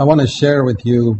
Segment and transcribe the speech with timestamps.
[0.00, 1.18] I want to share with you,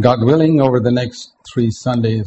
[0.00, 2.26] God willing, over the next three Sundays,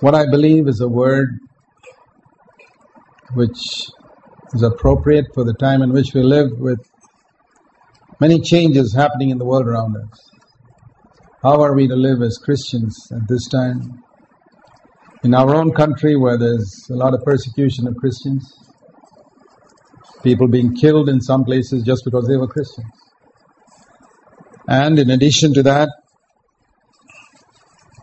[0.00, 1.38] what I believe is a word
[3.34, 3.60] which
[4.54, 6.80] is appropriate for the time in which we live with
[8.18, 10.30] many changes happening in the world around us.
[11.44, 14.02] How are we to live as Christians at this time?
[15.22, 18.67] In our own country where there's a lot of persecution of Christians,
[20.22, 22.90] people being killed in some places just because they were Christians.
[24.66, 25.88] And in addition to that,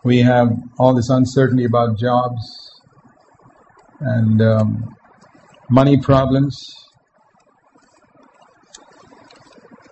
[0.02, 0.48] we have
[0.78, 2.40] all this uncertainty about jobs
[4.00, 4.96] and um,
[5.70, 6.56] money problems,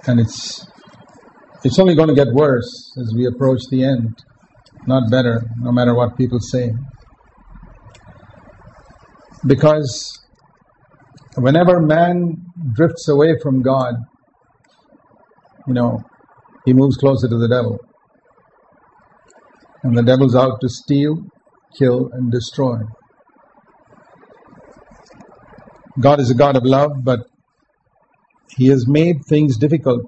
[0.06, 0.66] and it's
[1.64, 4.22] it's only going to get worse as we approach the end,
[4.86, 6.72] not better, no matter what people say.
[9.46, 10.23] Because
[11.36, 12.36] whenever man
[12.74, 13.94] drifts away from God,
[15.66, 16.02] you know,
[16.64, 17.78] he moves closer to the devil.
[19.82, 21.16] And the devil's out to steal,
[21.78, 22.78] kill, and destroy.
[26.00, 27.20] God is a God of love, but
[28.56, 30.06] He has made things difficult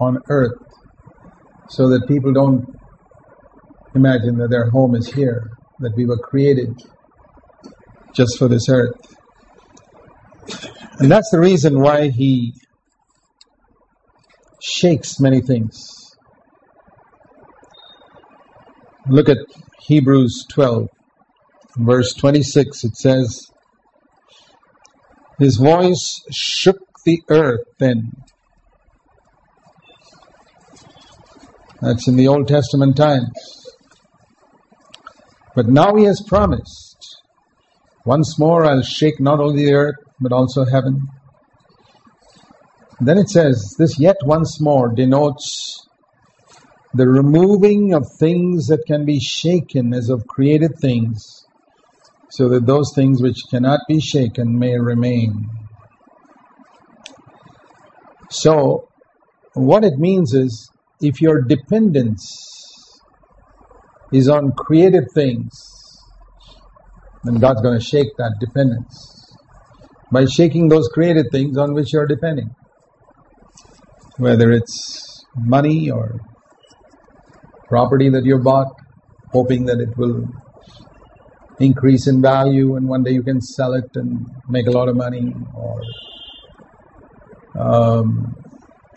[0.00, 0.58] on earth
[1.70, 2.64] so that people don't
[3.94, 5.50] imagine that their home is here,
[5.80, 6.68] that we were created
[8.14, 9.17] just for this earth.
[10.98, 12.54] And that's the reason why He
[14.60, 16.16] shakes many things.
[19.08, 19.38] Look at
[19.80, 20.88] Hebrews 12,
[21.76, 22.84] verse 26.
[22.84, 23.46] It says,
[25.38, 28.10] His voice shook the earth then.
[31.80, 33.30] That's in the Old Testament times.
[35.54, 37.22] But now He has promised,
[38.04, 41.08] once more I'll shake not only the earth, but also heaven.
[43.00, 45.86] Then it says, this yet once more denotes
[46.94, 51.46] the removing of things that can be shaken as of created things,
[52.30, 55.48] so that those things which cannot be shaken may remain.
[58.30, 58.88] So,
[59.54, 60.70] what it means is,
[61.00, 63.00] if your dependence
[64.12, 65.52] is on created things,
[67.24, 69.17] then God's going to shake that dependence
[70.10, 72.50] by shaking those created things on which you're depending
[74.18, 76.20] whether it's money or
[77.68, 78.66] property that you bought,
[79.32, 80.26] hoping that it will
[81.60, 84.96] increase in value and one day you can sell it and make a lot of
[84.96, 85.80] money, or
[87.58, 88.34] um,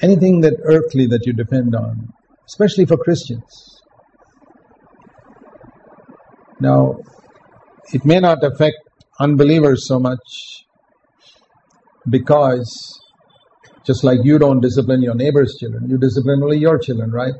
[0.02, 2.12] anything that earthly that you depend on,
[2.48, 3.82] especially for Christians.
[6.60, 6.98] Now,
[7.94, 8.78] it may not affect
[9.20, 10.66] unbelievers so much
[12.12, 13.00] because
[13.86, 17.34] just like you don't discipline your neighbor's children, you discipline only your children, right?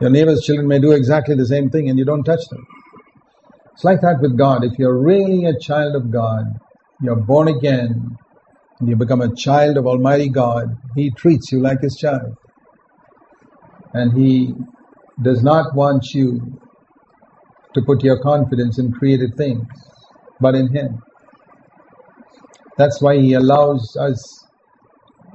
[0.00, 2.64] Your neighbor's children may do exactly the same thing and you don't touch them.
[3.72, 4.64] It's like that with God.
[4.64, 6.44] If you're really a child of God,
[7.00, 8.16] you're born again,
[8.78, 12.34] and you become a child of Almighty God, He treats you like His child.
[13.92, 14.52] And He
[15.22, 16.60] does not want you
[17.74, 19.66] to put your confidence in created things,
[20.40, 21.02] but in Him.
[22.76, 24.46] That's why He allows us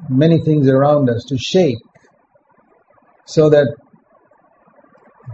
[0.09, 1.77] many things around us to shake
[3.25, 3.75] so that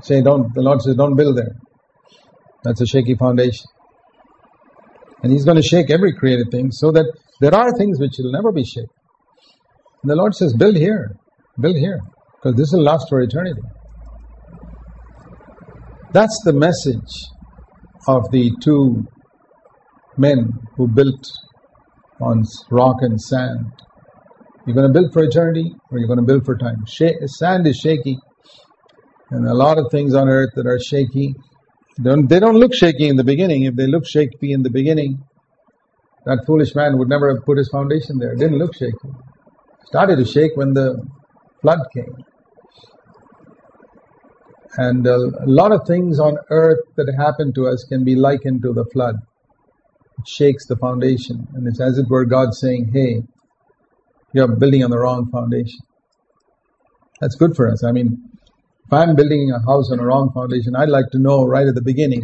[0.02, 1.56] say don't the Lord says don't build there.
[2.64, 3.66] That's a shaky foundation.
[5.24, 7.06] And He's going to shake every created thing so that
[7.40, 8.90] there are things which will never be shaken.
[10.04, 11.18] And the Lord says, build here,
[11.60, 12.00] build here,
[12.36, 13.62] because this will last for eternity.
[16.14, 17.12] That's the message
[18.08, 19.04] of the two
[20.16, 21.26] men who built
[22.22, 23.66] on rock and sand.
[24.66, 26.86] You're going to build for eternity or you're going to build for time.
[26.88, 28.18] sand is shaky,
[29.32, 31.36] and a lot of things on earth that are shaky.
[32.02, 33.64] Don't, they don't look shaky in the beginning.
[33.64, 35.24] If they look shaky in the beginning,
[36.26, 38.34] that foolish man would never have put his foundation there.
[38.34, 39.10] It didn't look shaky.
[39.86, 41.02] Started to shake when the
[41.62, 42.16] flood came.
[44.78, 48.74] And a, lot of things on earth that happen to us can be likened to
[48.74, 49.16] the flood
[50.26, 51.48] shakes the foundation.
[51.54, 53.24] And it's as it were God saying, hey,
[54.34, 55.80] you're building on the wrong foundation.
[57.22, 57.84] That's good for us.
[57.84, 58.18] I mean,
[58.86, 61.76] if I'm building a house on a wrong foundation, I'd like to know right at
[61.76, 62.22] the beginning,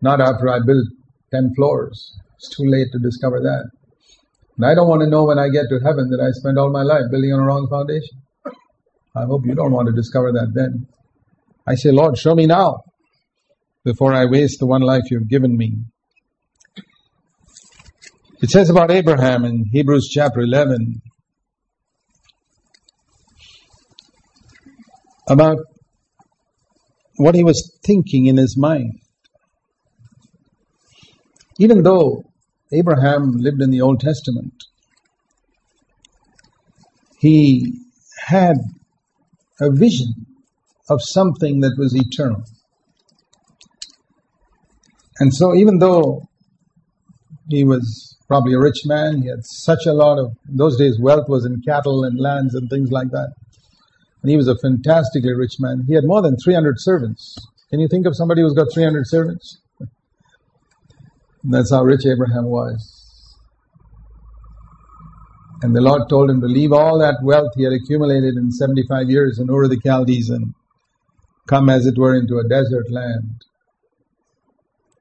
[0.00, 0.86] not after I build
[1.32, 2.16] 10 floors.
[2.36, 3.70] It's too late to discover that.
[4.56, 6.70] And I don't want to know when I get to heaven that I spent all
[6.70, 8.22] my life building on a wrong foundation.
[9.16, 10.86] I hope you don't want to discover that then.
[11.66, 12.82] I say, Lord, show me now
[13.84, 15.74] before I waste the one life you've given me.
[18.40, 21.02] It says about Abraham in Hebrews chapter 11
[25.28, 25.58] about
[27.16, 29.00] what he was thinking in his mind.
[31.58, 32.22] Even though
[32.72, 34.54] Abraham lived in the Old Testament,
[37.18, 37.72] he
[38.24, 38.58] had
[39.60, 40.14] a vision
[40.88, 42.44] of something that was eternal.
[45.18, 46.28] And so even though
[47.48, 50.98] he was probably a rich man, he had such a lot of, in those days
[51.00, 53.32] wealth was in cattle and lands and things like that.
[54.22, 55.84] And he was a fantastically rich man.
[55.88, 57.36] He had more than 300 servants.
[57.70, 59.58] Can you think of somebody who's got 300 servants?
[61.44, 62.94] That's how rich Abraham was.
[65.62, 69.08] And the Lord told him to leave all that wealth he had accumulated in 75
[69.08, 70.54] years in Ur of the Chaldees and
[71.48, 73.42] come as it were into a desert land.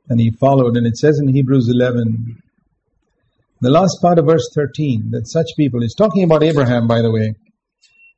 [0.10, 2.42] And he followed, and it says in Hebrews 11,
[3.62, 7.12] the last part of verse 13, that such people, he's talking about Abraham, by the
[7.12, 7.34] way,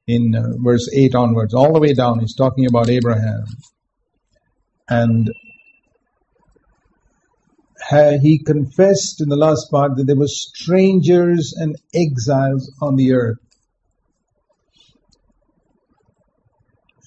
[0.07, 3.45] in uh, verse 8 onwards, all the way down, he's talking about Abraham.
[4.89, 5.29] And
[8.21, 13.37] he confessed in the last part that there were strangers and exiles on the earth.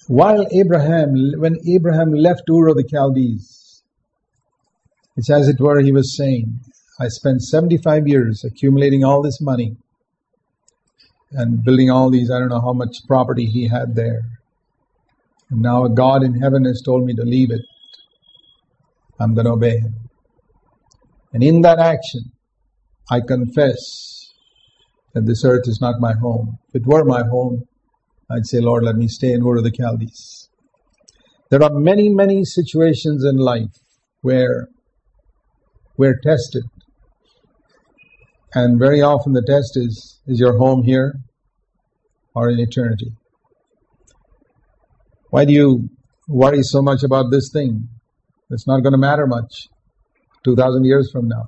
[0.07, 3.83] While Abraham, when Abraham left Ur of the Chaldees,
[5.15, 6.59] it's as it were he was saying,
[7.03, 9.75] I spent 75 years accumulating all this money
[11.33, 14.21] and building all these, I don't know how much property he had there.
[15.49, 17.59] And now God in heaven has told me to leave it.
[19.19, 19.95] I'm going to obey him.
[21.33, 22.31] And in that action,
[23.11, 24.31] I confess
[25.13, 26.57] that this earth is not my home.
[26.69, 27.63] If it were my home,
[28.31, 30.47] I'd say, Lord, let me stay and go to the Chaldees.
[31.49, 33.77] There are many, many situations in life
[34.21, 34.69] where
[35.97, 36.63] we're tested.
[38.55, 41.15] And very often the test is, is your home here
[42.35, 43.11] or in eternity?
[45.31, 45.89] Why do you
[46.27, 47.89] worry so much about this thing?
[48.51, 49.67] It's not going to matter much.
[50.45, 51.45] 2000 years from now?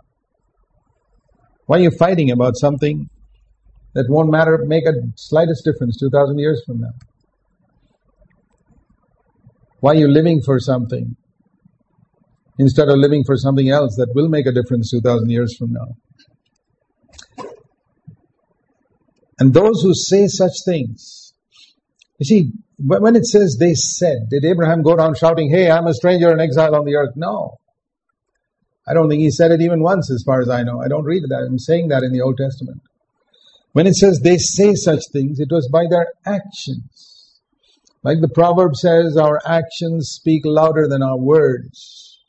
[1.67, 3.09] Why are you fighting about something
[3.93, 6.93] that won't matter, make a slightest difference 2000 years from now?
[9.79, 11.15] Why are you living for something
[12.57, 15.95] instead of living for something else that will make a difference 2000 years from now?
[19.39, 21.33] And those who say such things,
[22.19, 25.93] you see, when it says they said, did Abraham go around shouting, hey, I'm a
[25.93, 27.13] stranger and exile on the earth?
[27.15, 27.57] No.
[28.87, 30.81] I don't think he said it even once as far as I know.
[30.81, 31.47] I don't read that.
[31.47, 32.81] I'm saying that in the Old Testament.
[33.73, 37.41] When it says they say such things, it was by their actions.
[38.03, 42.19] Like the proverb says, our actions speak louder than our words.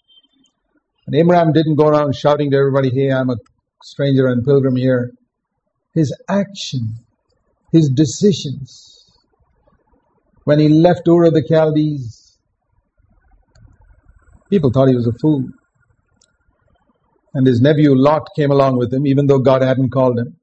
[1.06, 3.37] And Abraham didn't go around shouting to everybody, hey, I'm a
[3.85, 5.12] stranger and pilgrim here.
[5.97, 6.95] His action,
[7.73, 9.11] his decisions.
[10.45, 12.39] When he left Ur of the Chaldees,
[14.49, 15.49] people thought he was a fool
[17.37, 20.37] and his nephew Lot came along with him, even though God hadn't called him.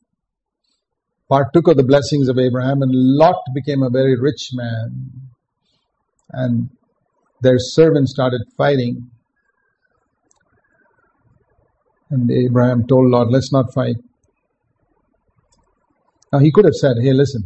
[1.27, 5.09] Partook of the blessings of Abraham, and Lot became a very rich man.
[6.29, 6.69] And
[7.41, 9.09] their servants started fighting.
[12.11, 13.95] And Abraham told Lot, let's not fight.
[16.33, 17.43] Now he could have said, hey, listen,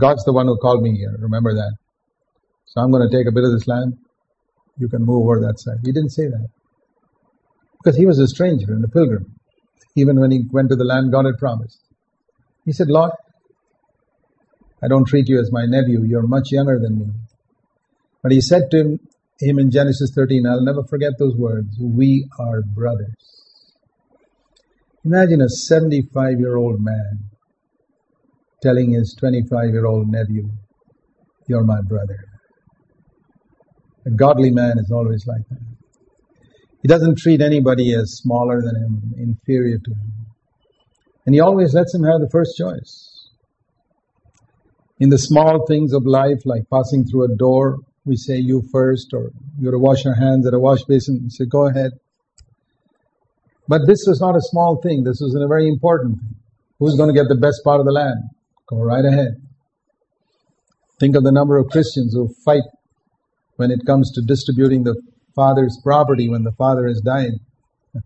[0.00, 1.14] God's the one who called me here.
[1.20, 1.74] Remember that.
[2.64, 3.98] So I'm going to take a bit of this land.
[4.78, 5.76] You can move over that side.
[5.84, 6.48] He didn't say that.
[7.76, 9.34] Because he was a stranger and a pilgrim,
[9.96, 11.78] even when he went to the land God had promised.
[12.64, 13.12] He said, Lord,
[14.82, 17.06] I don't treat you as my nephew, you're much younger than me.
[18.22, 19.00] But he said to him,
[19.40, 23.14] him in Genesis 13, I'll never forget those words, we are brothers.
[25.04, 27.30] Imagine a 75 year old man
[28.64, 30.48] telling his 25 year old nephew,
[31.46, 32.18] You're my brother.
[34.06, 35.60] A godly man is always like that.
[36.82, 40.12] He doesn't treat anybody as smaller than him, inferior to him.
[41.26, 43.30] And he always lets him have the first choice.
[45.00, 49.08] In the small things of life, like passing through a door, we say you first,
[49.14, 51.20] or you to wash your hands at a wash basin.
[51.22, 51.92] We say, go ahead.
[53.66, 55.04] But this was not a small thing.
[55.04, 56.34] This was a very important thing.
[56.78, 58.33] Who's going to get the best part of the land?
[58.68, 59.34] Go right ahead.
[60.98, 62.62] Think of the number of Christians who fight
[63.56, 65.00] when it comes to distributing the
[65.34, 67.38] father's property when the father is dying.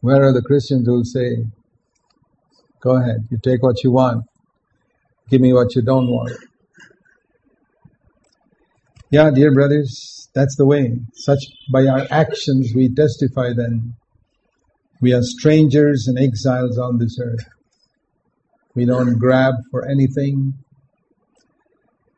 [0.00, 1.44] Where are the Christians who will say,
[2.80, 4.24] go ahead, you take what you want,
[5.30, 6.36] give me what you don't want.
[9.10, 10.98] Yeah, dear brothers, that's the way.
[11.14, 11.40] Such
[11.72, 13.94] by our actions we testify then
[15.00, 17.57] We are strangers and exiles on this earth.
[18.78, 20.54] We don't grab for anything.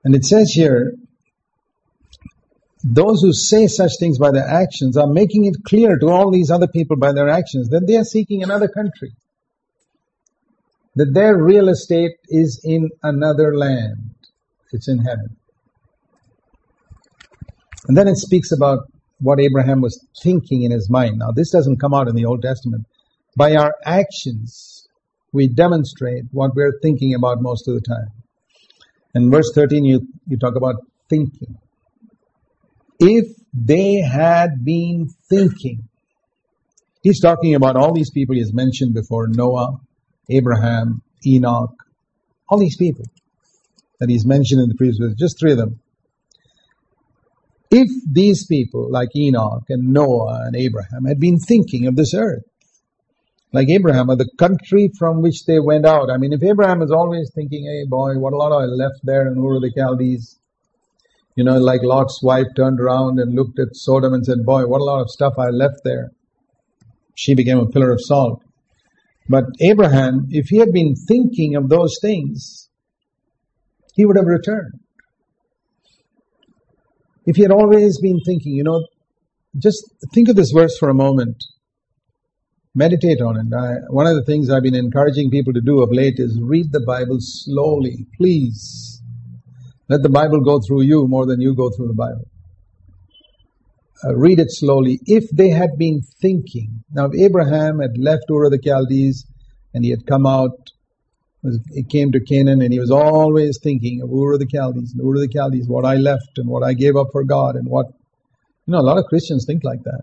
[0.04, 0.92] And it says here,
[2.84, 6.50] those who say such things by their actions are making it clear to all these
[6.50, 9.12] other people by their actions that they are seeking another country.
[10.96, 14.14] That their real estate is in another land.
[14.70, 15.36] It's in heaven.
[17.88, 18.80] And then it speaks about
[19.18, 21.20] what Abraham was thinking in his mind.
[21.20, 22.84] Now, this doesn't come out in the Old Testament.
[23.34, 24.86] By our actions,
[25.32, 28.08] we demonstrate what we're thinking about most of the time.
[29.14, 30.76] In verse 13, you, you talk about
[31.08, 31.58] thinking.
[32.98, 35.88] If they had been thinking,
[37.02, 39.80] he's talking about all these people he's mentioned before Noah,
[40.28, 41.74] Abraham, Enoch,
[42.48, 43.04] all these people
[43.98, 45.80] that he's mentioned in the previous verse, just three of them.
[47.70, 52.42] If these people, like Enoch and Noah and Abraham, had been thinking of this earth,
[53.52, 56.10] like Abraham, or the country from which they went out.
[56.10, 59.26] I mean, if Abraham is always thinking, hey boy, what a lot I left there
[59.26, 60.38] in Ur of the Chaldees,
[61.36, 64.80] you know, like Lot's wife turned around and looked at Sodom and said, boy, what
[64.80, 66.10] a lot of stuff I left there.
[67.14, 68.42] She became a pillar of salt.
[69.28, 72.68] But Abraham, if he had been thinking of those things,
[73.94, 74.80] he would have returned.
[77.26, 78.84] If he had always been thinking, you know,
[79.56, 81.44] just think of this verse for a moment.
[82.74, 83.54] Meditate on it.
[83.54, 86.70] I, one of the things I've been encouraging people to do of late is read
[86.70, 89.02] the Bible slowly, please.
[89.88, 92.28] Let the Bible go through you more than you go through the Bible.
[94.04, 95.00] Uh, read it slowly.
[95.04, 99.26] If they had been thinking, now if Abraham had left Ur of the Chaldees
[99.74, 100.70] and he had come out,
[101.74, 105.14] he came to Canaan and he was always thinking of Ur of the Chaldees, Ur
[105.14, 107.86] of the Chaldees, what I left and what I gave up for God and what,
[108.66, 110.02] you know, a lot of Christians think like that.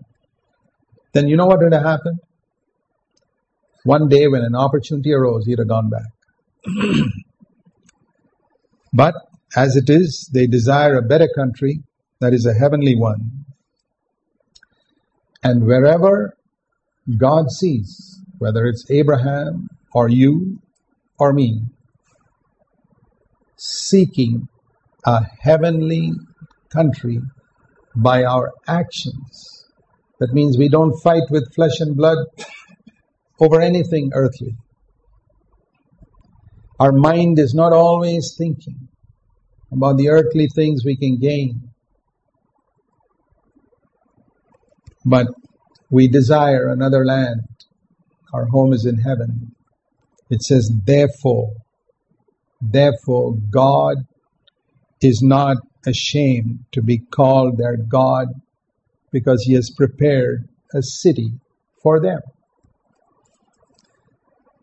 [1.14, 2.18] Then you know what would have happened?
[3.88, 6.10] One day when an opportunity arose, he'd have gone back.
[8.92, 9.14] but
[9.56, 11.80] as it is, they desire a better country
[12.20, 13.46] that is a heavenly one.
[15.42, 16.34] And wherever
[17.16, 20.58] God sees, whether it's Abraham or you
[21.18, 21.62] or me,
[23.56, 24.48] seeking
[25.06, 26.12] a heavenly
[26.70, 27.22] country
[27.96, 29.64] by our actions.
[30.20, 32.18] That means we don't fight with flesh and blood
[33.40, 34.54] over anything earthly.
[36.80, 38.88] Our mind is not always thinking
[39.72, 41.70] about the earthly things we can gain.
[45.04, 45.26] But
[45.90, 47.40] we desire another land.
[48.32, 49.54] Our home is in heaven.
[50.30, 51.52] It says, therefore,
[52.60, 53.96] therefore God
[55.00, 58.28] is not ashamed to be called their God
[59.10, 61.32] because he has prepared a city
[61.82, 62.20] for them.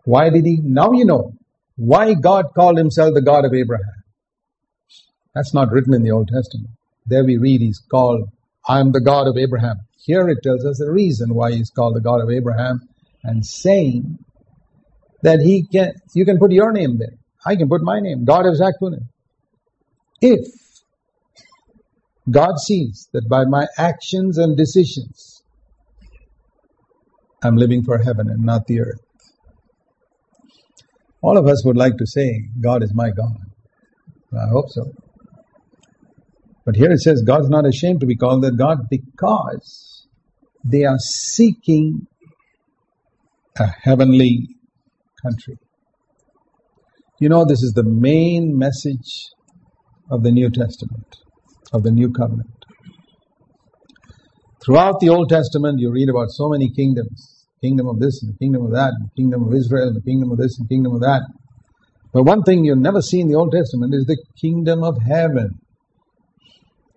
[0.06, 0.60] Why did he?
[0.64, 1.34] Now you know
[1.76, 4.04] why God called himself the God of Abraham.
[5.34, 6.70] That's not written in the Old Testament.
[7.06, 8.30] There we read he's called,
[8.68, 9.78] I am the God of Abraham.
[10.06, 12.88] Here it tells us the reason why he's called the God of Abraham
[13.24, 14.20] and saying
[15.24, 17.18] that he can, you can put your name there.
[17.46, 19.08] I can put my name, God of Zac Poonen.
[20.22, 20.48] If
[22.30, 25.44] God sees that by my actions and decisions,
[27.44, 29.05] I'm living for heaven and not the earth.
[31.25, 33.38] All of us would like to say, God is my God.
[34.32, 34.91] I hope so.
[36.63, 40.08] But here it says, God's not ashamed to be called that God because
[40.63, 42.05] they are seeking
[43.58, 44.50] a heavenly
[45.24, 45.58] country.
[47.20, 49.29] You know, this is the main message
[50.12, 51.08] of the New Testament,
[51.74, 52.65] of the New Covenant.
[54.63, 57.35] Throughout the Old Testament, you read about so many kingdoms
[57.66, 60.08] kingdom of this and the kingdom of that, and the kingdom of Israel and the
[60.10, 61.24] kingdom of this and the kingdom of that.
[62.14, 65.60] But one thing you never see in the Old Testament is the kingdom of heaven.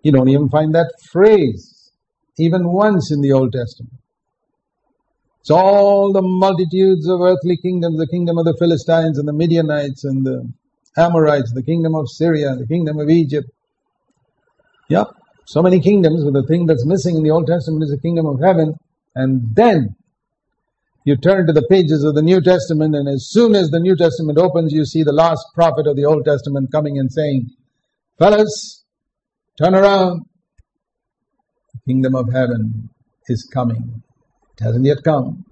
[0.03, 1.91] You don't even find that phrase
[2.39, 3.95] even once in the Old Testament.
[5.41, 10.05] It's all the multitudes of earthly kingdoms, the kingdom of the Philistines and the Midianites
[10.05, 10.47] and the
[10.97, 13.49] Amorites, the kingdom of Syria, the kingdom of Egypt.
[14.89, 15.09] Yep,
[15.47, 18.27] so many kingdoms, but the thing that's missing in the Old Testament is the kingdom
[18.27, 18.75] of heaven.
[19.15, 19.97] And then
[21.09, 23.97] you turn to the pages of the New Testament, and as soon as the New
[23.97, 27.49] Testament opens, you see the last prophet of the Old Testament coming and saying,
[28.19, 28.85] Fellas,
[29.57, 30.27] turn around.
[31.73, 32.91] The kingdom of heaven
[33.27, 34.03] is coming.
[34.53, 35.47] It hasn't yet come,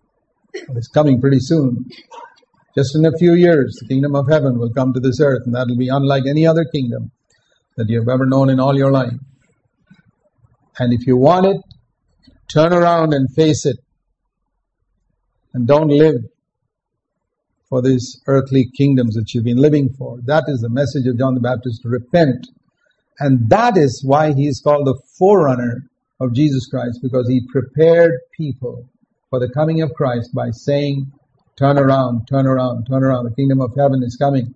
[0.69, 1.87] but it's coming pretty soon.
[2.77, 5.55] Just in a few years, the kingdom of heaven will come to this earth, and
[5.55, 7.13] that'll be unlike any other kingdom
[7.79, 9.17] that you've ever known in all your life.
[10.79, 11.57] And if you want it,
[12.47, 13.77] turn around and face it
[15.57, 16.21] and don't live
[17.71, 20.19] for these earthly kingdoms that you've been living for.
[20.27, 22.47] That is the message of John the Baptist to repent.
[23.19, 25.89] And that is why he is called the forerunner
[26.21, 28.87] of Jesus Christ because he prepared people
[29.31, 31.11] for the coming of Christ by saying,
[31.59, 33.25] turn around, turn around, turn around.
[33.25, 34.55] The kingdom of heaven is coming.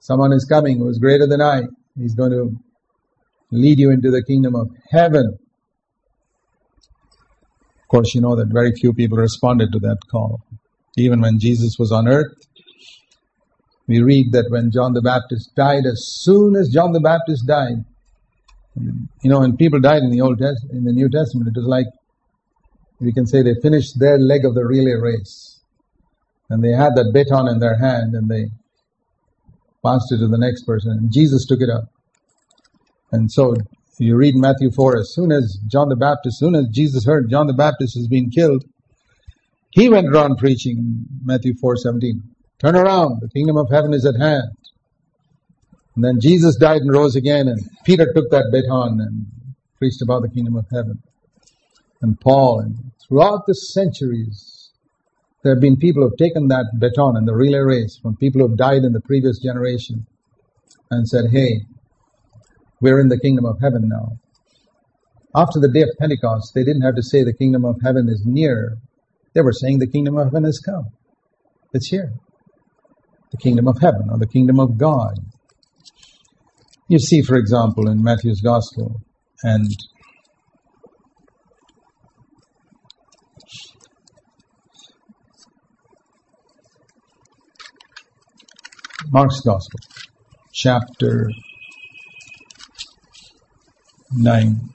[0.00, 1.62] Someone is coming who is greater than I.
[1.96, 2.50] He's going to
[3.52, 5.38] lead you into the kingdom of heaven.
[7.86, 10.40] Of course, you know that very few people responded to that call.
[10.96, 12.34] Even when Jesus was on earth,
[13.86, 17.84] we read that when John the Baptist died, as soon as John the Baptist died,
[18.74, 21.68] you know, when people died in the Old Test, in the New Testament, it was
[21.68, 21.86] like
[23.00, 25.60] we can say they finished their leg of the relay race,
[26.50, 28.46] and they had that baton in their hand, and they
[29.84, 31.84] passed it to the next person, and Jesus took it up.
[33.12, 33.54] And so
[34.00, 37.30] you read Matthew 4, as soon as John the Baptist, as soon as Jesus heard
[37.30, 38.64] John the Baptist has been killed,
[39.70, 42.22] he went around preaching Matthew 4, 17.
[42.58, 44.50] Turn around, the kingdom of heaven is at hand.
[45.94, 49.26] And then Jesus died and rose again, and Peter took that baton and
[49.78, 51.02] preached about the kingdom of heaven.
[52.02, 54.70] And Paul, and throughout the centuries,
[55.42, 58.40] there have been people who have taken that baton and the relay race from people
[58.40, 60.06] who have died in the previous generation
[60.90, 61.60] and said, hey,
[62.80, 64.18] we're in the kingdom of heaven now.
[65.34, 68.22] After the day of Pentecost, they didn't have to say the kingdom of heaven is
[68.24, 68.78] near.
[69.34, 70.86] They were saying the kingdom of heaven has come.
[71.72, 72.12] It's here.
[73.32, 75.18] The kingdom of heaven or the kingdom of God.
[76.88, 79.00] You see, for example, in Matthew's Gospel
[79.42, 79.68] and
[89.10, 89.80] Mark's Gospel,
[90.52, 91.28] chapter
[94.12, 94.70] 9.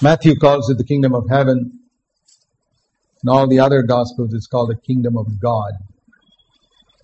[0.00, 1.80] Matthew calls it the kingdom of heaven.
[3.22, 5.72] In all the other Gospels, it's called the kingdom of God.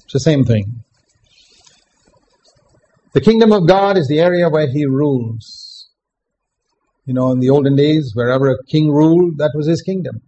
[0.05, 0.85] It's the same thing.
[3.13, 5.89] The kingdom of God is the area where He rules.
[7.07, 10.23] You know, in the olden days, wherever a king ruled, that was his kingdom.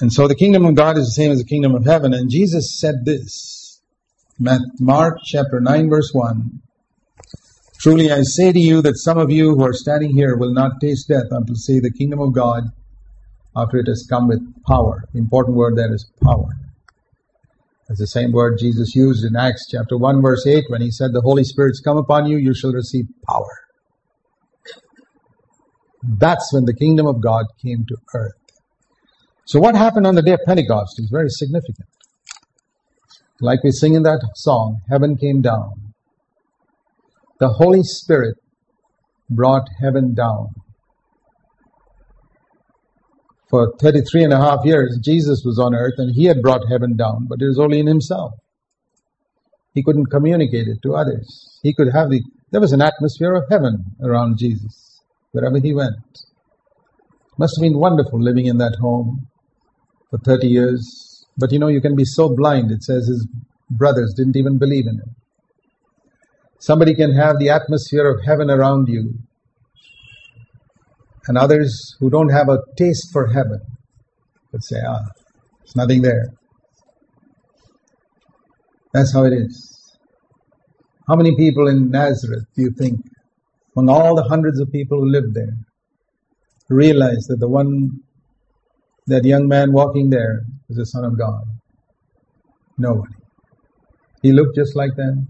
[0.00, 2.14] And so the kingdom of God is the same as the kingdom of heaven.
[2.14, 3.63] And Jesus said this,
[4.38, 6.60] Mark chapter 9 verse 1.
[7.78, 10.80] Truly I say to you that some of you who are standing here will not
[10.80, 12.64] taste death until see the kingdom of God
[13.56, 15.04] after it has come with power.
[15.12, 16.48] The important word there is power.
[17.88, 21.12] That's the same word Jesus used in Acts chapter 1 verse 8 when he said,
[21.12, 23.60] the Holy Spirit's come upon you, you shall receive power.
[26.02, 28.32] That's when the kingdom of God came to earth.
[29.46, 31.88] So what happened on the day of Pentecost is very significant.
[33.40, 35.92] Like we sing in that song, heaven came down.
[37.40, 38.36] The Holy Spirit
[39.28, 40.48] brought heaven down.
[43.50, 46.96] For 33 and a half years, Jesus was on earth and he had brought heaven
[46.96, 48.32] down, but it was only in himself.
[49.74, 51.58] He couldn't communicate it to others.
[51.62, 55.00] He could have the, there was an atmosphere of heaven around Jesus
[55.32, 55.94] wherever he went.
[57.38, 59.26] Must have been wonderful living in that home
[60.10, 61.13] for 30 years.
[61.36, 63.26] But you know, you can be so blind, it says his
[63.70, 65.14] brothers didn't even believe in him.
[66.60, 69.14] Somebody can have the atmosphere of heaven around you,
[71.26, 73.60] and others who don't have a taste for heaven
[74.52, 75.00] would say, ah,
[75.60, 76.26] there's nothing there.
[78.92, 79.98] That's how it is.
[81.08, 83.00] How many people in Nazareth do you think,
[83.76, 85.56] among all the hundreds of people who lived there,
[86.70, 88.00] realized that the one,
[89.06, 91.42] that young man walking there is the Son of God?
[92.78, 93.14] Nobody.
[94.22, 95.28] He looked just like them.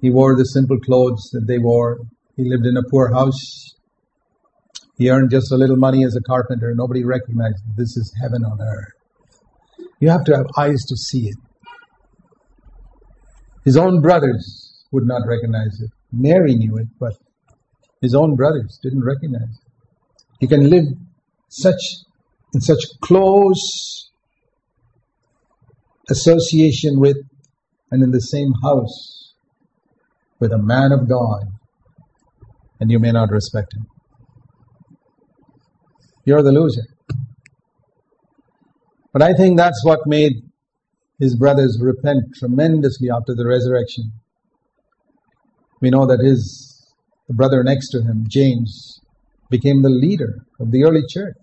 [0.00, 1.98] He wore the simple clothes that they wore.
[2.36, 3.74] He lived in a poor house.
[4.98, 6.72] He earned just a little money as a carpenter.
[6.74, 8.92] Nobody recognized this is heaven on earth.
[10.00, 11.36] You have to have eyes to see it.
[13.64, 15.90] His own brothers would not recognize it.
[16.12, 17.14] Mary knew it, but
[18.00, 19.72] his own brothers didn't recognize it.
[20.38, 20.84] He can live
[21.48, 21.96] such
[22.54, 24.10] in such close
[26.08, 27.16] association with
[27.90, 29.34] and in the same house
[30.38, 31.44] with a man of God,
[32.80, 33.86] and you may not respect him.
[36.24, 36.82] You're the loser.
[39.12, 40.34] But I think that's what made
[41.18, 44.12] his brothers repent tremendously after the resurrection.
[45.80, 46.76] We know that his
[47.28, 49.00] the brother next to him, James,
[49.50, 51.34] became the leader of the early church.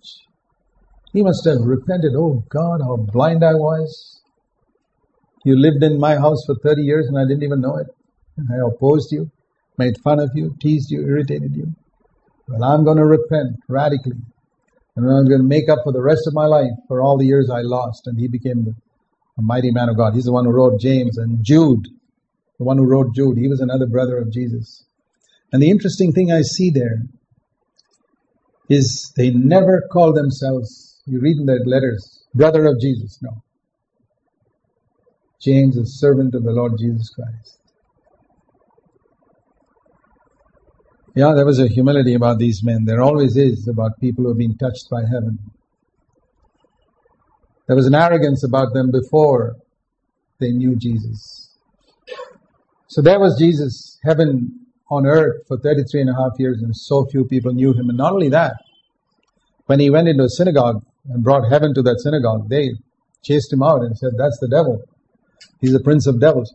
[1.13, 4.21] He must have repented, oh God, how blind I was.
[5.45, 7.87] You lived in my house for 30 years and I didn't even know it.
[8.51, 9.29] I opposed you,
[9.77, 11.67] made fun of you, teased you, irritated you.
[12.47, 14.17] Well, I'm going to repent radically.
[14.95, 17.25] And I'm going to make up for the rest of my life for all the
[17.25, 18.05] years I lost.
[18.05, 18.75] And he became
[19.37, 20.13] a mighty man of God.
[20.13, 21.87] He's the one who wrote James and Jude,
[22.57, 23.37] the one who wrote Jude.
[23.37, 24.85] He was another brother of Jesus.
[25.51, 27.03] And the interesting thing I see there
[28.69, 33.19] is they never call themselves, you read in their letters, brother of Jesus.
[33.21, 33.43] No.
[35.41, 37.59] James is servant of the Lord Jesus Christ.
[41.15, 42.85] Yeah, there was a humility about these men.
[42.85, 45.37] There always is about people who have been touched by heaven.
[47.67, 49.57] There was an arrogance about them before
[50.39, 51.57] they knew Jesus.
[52.87, 57.05] So there was Jesus, heaven on earth for 33 and a half years and so
[57.05, 57.89] few people knew him.
[57.89, 58.55] And not only that,
[59.65, 62.71] when he went into a synagogue and brought heaven to that synagogue, they
[63.23, 64.81] chased him out and said, that's the devil.
[65.59, 66.53] He's the prince of devils.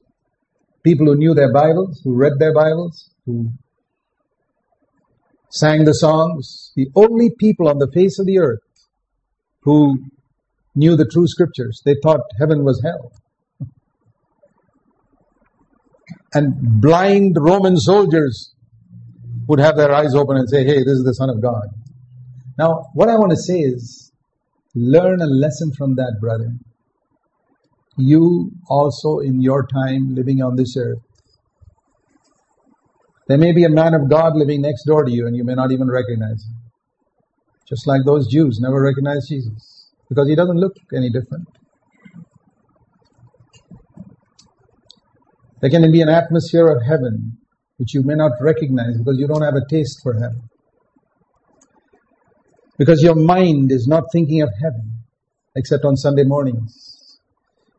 [0.82, 3.50] People who knew their Bibles, who read their Bibles, who
[5.50, 8.60] sang the songs, the only people on the face of the earth
[9.62, 9.98] who
[10.74, 11.82] knew the true scriptures.
[11.84, 13.12] They thought heaven was hell.
[16.32, 18.54] And blind Roman soldiers
[19.46, 21.68] would have their eyes open and say, hey, this is the Son of God.
[22.58, 24.07] Now, what I want to say is,
[24.78, 26.52] learn a lesson from that, brother.
[27.96, 30.98] You also, in your time living on this earth,
[33.26, 35.54] there may be a man of God living next door to you and you may
[35.54, 36.54] not even recognize him.
[37.68, 41.46] Just like those Jews never recognized Jesus because he doesn't look any different.
[45.60, 47.36] There can be an atmosphere of heaven
[47.76, 50.48] which you may not recognize because you don't have a taste for heaven.
[52.78, 55.02] Because your mind is not thinking of heaven
[55.56, 57.18] except on Sunday mornings.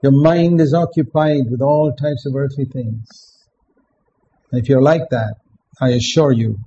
[0.04, 3.08] Your mind is occupied with all types of earthly things.
[4.52, 5.36] And if you're like that,
[5.82, 6.58] I assure you,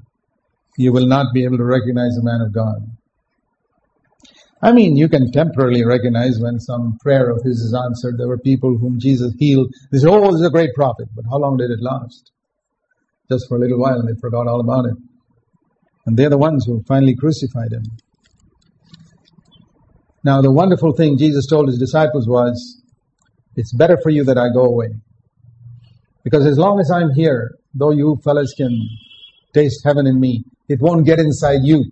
[0.78, 2.96] you will not be able to recognize the man of God.
[4.62, 8.16] I mean, you can temporarily recognize when some prayer of his is answered.
[8.16, 9.74] There were people whom Jesus healed.
[9.90, 11.08] They said, oh, this is a great prophet.
[11.14, 12.30] But how long did it last?
[13.30, 14.94] Just for a little while and they forgot all about it.
[16.06, 17.82] And they're the ones who finally crucified him.
[20.24, 22.80] Now the wonderful thing Jesus told his disciples was,
[23.56, 24.88] it's better for you that I go away.
[26.24, 28.88] Because as long as I'm here, though you fellas can
[29.52, 31.84] taste heaven in me, it won't get inside you.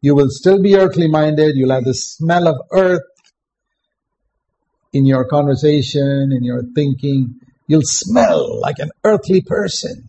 [0.00, 1.56] You will still be earthly minded.
[1.56, 3.02] You'll have the smell of earth
[4.92, 7.40] in your conversation, in your thinking.
[7.66, 10.08] You'll smell like an earthly person.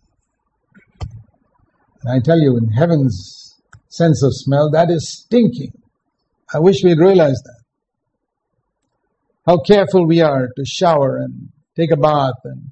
[2.02, 5.72] And I tell you, in heaven's sense of smell, that is stinking.
[6.52, 7.60] I wish we'd realized that.
[9.46, 12.70] How careful we are to shower and take a bath and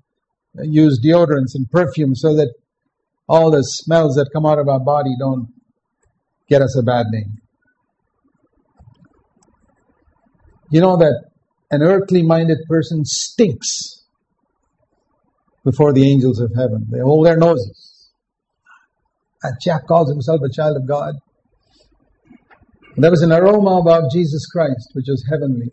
[0.59, 2.53] uh, use deodorants and perfume so that
[3.29, 5.49] all the smells that come out of our body don't
[6.49, 7.39] get us a bad name.
[10.71, 11.31] You know that
[11.71, 14.03] an earthly minded person stinks
[15.65, 16.87] before the angels of heaven.
[16.91, 18.11] They hold their noses.
[19.43, 21.15] That chap calls himself a child of God.
[23.01, 25.71] There was an aroma about Jesus Christ which was heavenly.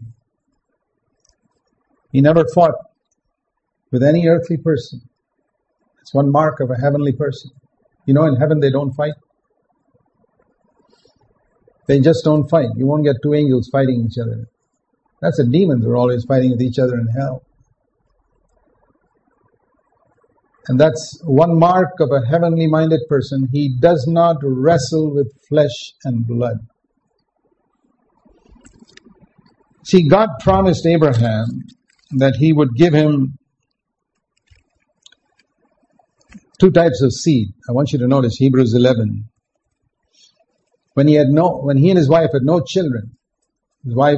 [2.12, 2.76] He never fought
[3.92, 5.02] with any earthly person.
[6.02, 7.50] It's one mark of a heavenly person.
[8.06, 9.16] You know, in heaven they don't fight.
[11.88, 12.70] They just don't fight.
[12.76, 14.46] You won't get two angels fighting each other.
[15.20, 17.42] That's the demons are always fighting with each other in hell.
[20.68, 23.48] And that's one mark of a heavenly minded person.
[23.52, 26.58] He does not wrestle with flesh and blood.
[29.86, 31.62] See, God promised Abraham
[32.18, 33.38] that he would give him
[36.60, 37.50] two types of seed.
[37.70, 39.26] I want you to notice Hebrews 11.
[40.96, 43.16] When he had no, when he and his wife had no children,
[43.84, 44.18] his wife,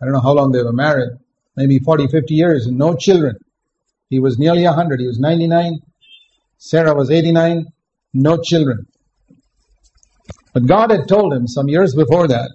[0.00, 1.10] I don't know how long they were married,
[1.56, 3.36] maybe 40, 50 years and no children.
[4.10, 5.00] He was nearly 100.
[5.00, 5.80] He was 99.
[6.58, 7.66] Sarah was 89.
[8.14, 8.86] No children.
[10.54, 12.50] But God had told him some years before that,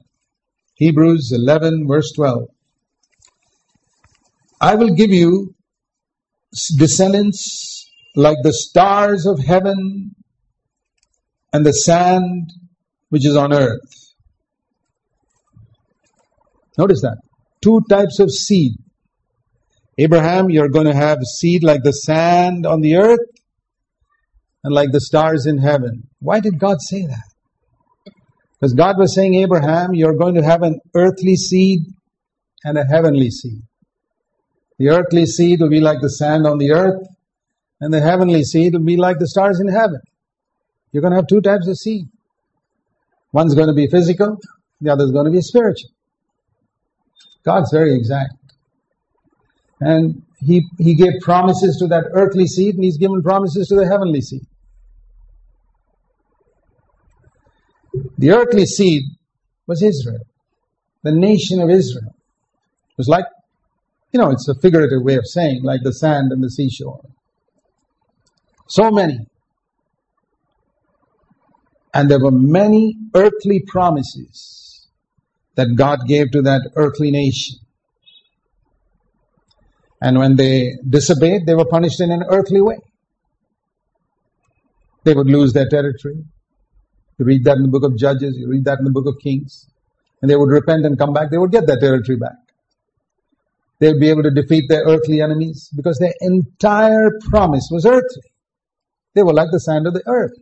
[0.76, 2.50] Hebrews 11 verse 12,
[4.60, 5.56] I will give you
[6.78, 10.16] descendants like the stars of heaven
[11.54, 12.52] and the sand
[13.10, 14.14] which is on earth.
[16.78, 17.18] Notice that.
[17.62, 18.74] Two types of seed.
[19.98, 23.30] Abraham, you're going to have seed like the sand on the earth
[24.64, 26.10] and like the stars in heaven.
[26.20, 27.35] Why did God say that?
[28.60, 31.82] Because God was saying, Abraham, you're going to have an earthly seed
[32.64, 33.62] and a heavenly seed.
[34.80, 37.06] The earthly seed will be like the sand on the earth,
[37.80, 40.00] and the heavenly seed will be like the stars in heaven.
[40.92, 42.06] You're going to have two types of seed.
[43.34, 44.40] One's going to be physical,
[44.80, 45.90] the other is going to be spiritual.
[47.44, 48.34] God's very exact.
[49.82, 53.86] And he, he gave promises to that earthly seed and he's given promises to the
[53.86, 54.42] heavenly seed.
[58.26, 59.04] The earthly seed
[59.68, 60.26] was Israel,
[61.04, 62.16] the nation of Israel.
[62.16, 63.26] It was like,
[64.12, 67.02] you know, it's a figurative way of saying, like the sand and the seashore.
[68.68, 69.20] So many.
[71.94, 74.88] And there were many earthly promises
[75.54, 77.60] that God gave to that earthly nation.
[80.02, 82.80] And when they disobeyed, they were punished in an earthly way.
[85.04, 86.26] They would lose their territory.
[87.18, 89.16] You read that in the book of Judges, you read that in the book of
[89.22, 89.68] Kings.
[90.22, 92.36] And they would repent and come back, they would get their territory back.
[93.80, 98.24] They would be able to defeat their earthly enemies because their entire promise was earthly.
[99.14, 100.34] They were like the sand of the earth.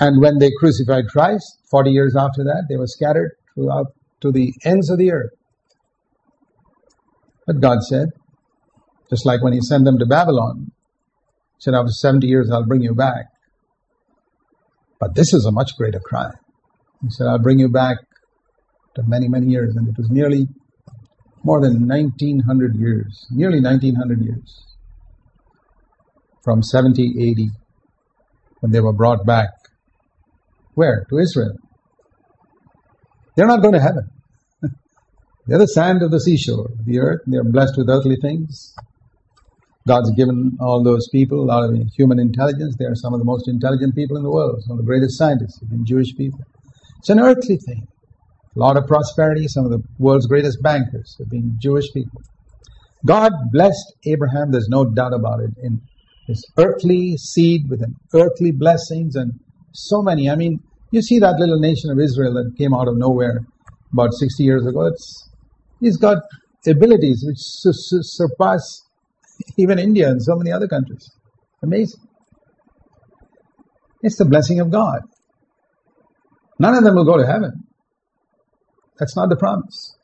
[0.00, 3.86] And when they crucified Christ, 40 years after that, they were scattered throughout
[4.20, 5.32] to the ends of the earth.
[7.46, 8.08] But God said,
[9.10, 10.70] just like when He sent them to Babylon,
[11.56, 13.26] He said, after 70 years I'll bring you back.
[15.00, 16.34] But this is a much greater crime.
[17.02, 17.98] He said, I'll bring you back
[18.96, 19.76] to many, many years.
[19.76, 20.48] And it was nearly
[21.44, 24.64] more than 1900 years, nearly 1900 years
[26.42, 27.50] from 70 AD
[28.60, 29.50] when they were brought back.
[30.74, 31.06] Where?
[31.10, 31.56] To Israel.
[33.36, 34.10] They're not going to heaven.
[35.46, 37.20] They're the sand of the seashore, the earth.
[37.26, 38.74] They're blessed with earthly things.
[39.88, 42.76] God's given all those people a lot of human intelligence.
[42.78, 45.16] They are some of the most intelligent people in the world, some of the greatest
[45.16, 46.40] scientists been Jewish people.
[46.98, 47.86] It's an earthly thing.
[48.54, 49.48] A lot of prosperity.
[49.48, 52.20] Some of the world's greatest bankers have been Jewish people.
[53.06, 55.80] God blessed Abraham, there's no doubt about it, in
[56.26, 59.32] his earthly seed with an earthly blessings and
[59.72, 60.28] so many.
[60.28, 60.58] I mean,
[60.90, 63.40] you see that little nation of Israel that came out of nowhere
[63.92, 64.86] about 60 years ago.
[64.86, 65.30] It's,
[65.80, 66.18] he's got
[66.66, 68.82] abilities which su- su- surpass
[69.56, 71.10] even India and so many other countries.
[71.62, 72.00] Amazing.
[74.02, 75.00] It's the blessing of God.
[76.58, 77.64] None of them will go to heaven.
[78.98, 79.96] That's not the promise.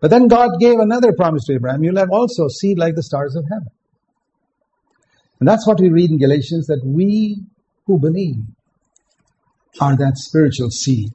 [0.00, 1.84] But then God gave another promise to Abraham.
[1.84, 3.68] You'll have also seed like the stars of heaven.
[5.38, 7.42] And that's what we read in Galatians that we
[7.86, 8.36] who believe
[9.80, 11.10] are that spiritual seed.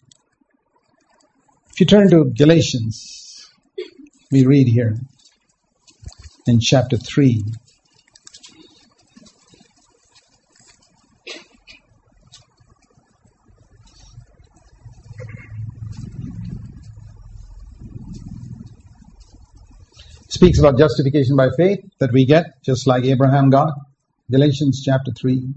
[1.71, 3.45] If you turn to Galatians,
[4.31, 4.95] we read here
[6.47, 7.43] in chapter 3.
[20.35, 23.69] Speaks about justification by faith that we get, just like Abraham got.
[24.29, 25.47] Galatians chapter 3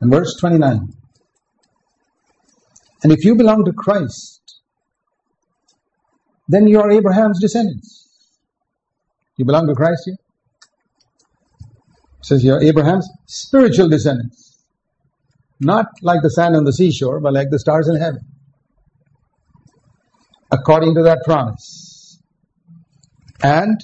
[0.00, 0.88] and verse 29.
[3.02, 4.40] And if you belong to Christ,
[6.48, 8.08] then you are Abraham's descendants.
[9.36, 10.16] You belong to Christ here?
[12.22, 14.64] Says you're Abraham's spiritual descendants.
[15.60, 18.22] Not like the sand on the seashore, but like the stars in heaven.
[20.50, 22.20] According to that promise.
[23.42, 23.80] And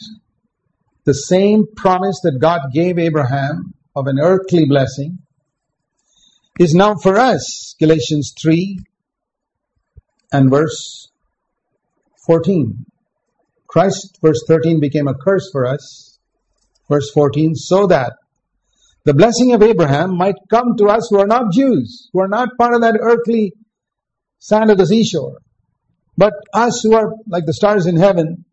[1.04, 5.18] the same promise that God gave Abraham of an earthly blessing
[6.58, 7.74] is now for us.
[7.78, 8.78] Galatians 3
[10.32, 11.10] and verse
[12.26, 12.86] 14.
[13.66, 16.18] Christ, verse 13, became a curse for us.
[16.88, 18.12] Verse 14, so that
[19.04, 22.50] the blessing of Abraham might come to us who are not Jews, who are not
[22.58, 23.52] part of that earthly
[24.38, 25.38] sand of the seashore,
[26.22, 28.44] but us who are like the stars in heaven,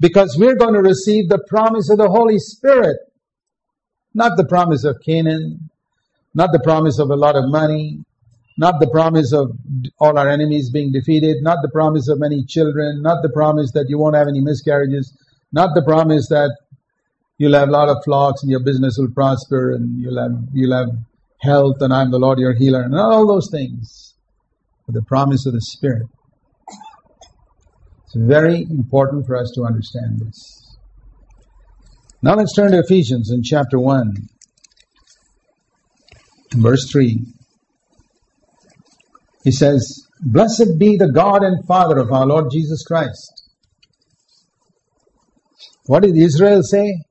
[0.00, 2.96] because we're going to receive the promise of the Holy Spirit,
[4.14, 5.68] not the promise of Canaan,
[6.32, 7.98] not the promise of a lot of money,
[8.56, 9.50] not the promise of
[10.00, 13.84] all our enemies being defeated, not the promise of many children, not the promise that
[13.90, 15.12] you won't have any miscarriages,
[15.52, 16.56] not the promise that
[17.36, 20.74] you'll have a lot of flocks and your business will prosper and you'll have you'll
[20.74, 20.96] have
[21.42, 24.14] health and I'm the Lord your healer and all those things.
[24.86, 26.06] But the promise of the Spirit.
[28.18, 30.78] Very important for us to understand this.
[32.22, 34.14] Now let's turn to Ephesians in chapter 1,
[36.54, 37.26] verse 3.
[39.44, 43.50] He says, Blessed be the God and Father of our Lord Jesus Christ.
[45.84, 47.02] What did Israel say?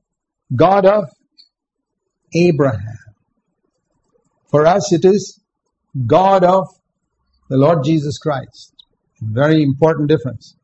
[0.54, 1.04] God of
[2.34, 2.98] Abraham.
[4.50, 5.40] For us it is
[6.04, 6.66] God of
[7.48, 8.72] the Lord Jesus Christ.
[9.22, 10.55] Very important difference.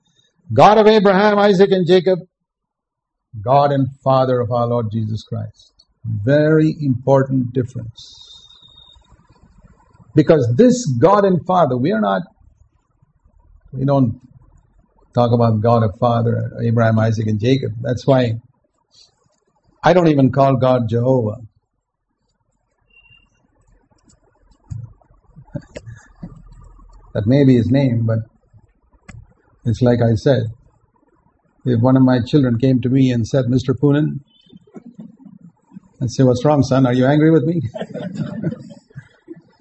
[0.53, 2.19] God of Abraham, Isaac, and Jacob,
[3.43, 5.73] God and Father of our Lord Jesus Christ.
[6.05, 8.49] Very important difference.
[10.15, 12.23] Because this God and Father, we are not,
[13.73, 14.21] we don't
[15.15, 17.73] talk about God of Father, Abraham, Isaac, and Jacob.
[17.81, 18.35] That's why
[19.83, 21.37] I don't even call God Jehovah.
[27.15, 28.21] that may be his name, but
[29.64, 30.44] it's like I said.
[31.64, 33.75] If one of my children came to me and said, Mr.
[33.75, 34.20] Poonen,
[36.01, 36.87] I'd say, What's wrong, son?
[36.87, 37.62] Are you angry with me?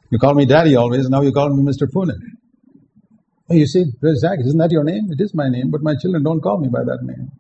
[0.10, 1.88] you call me daddy always, now you call me Mr.
[1.88, 2.18] Poonen.
[3.50, 3.84] Oh, you see,
[4.16, 5.10] Zac, isn't that your name?
[5.12, 7.32] It is my name, but my children don't call me by that name.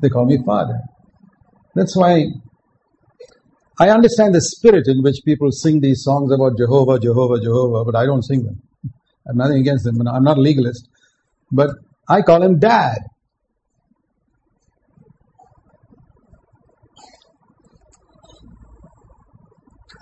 [0.00, 0.80] They call me father.
[1.74, 2.26] That's why
[3.78, 7.96] I understand the spirit in which people sing these songs about Jehovah, Jehovah, Jehovah, but
[7.96, 8.62] I don't sing them.
[9.26, 10.06] I have nothing against them.
[10.06, 10.88] I'm not a legalist.
[11.52, 11.70] But
[12.08, 12.98] I call him dad.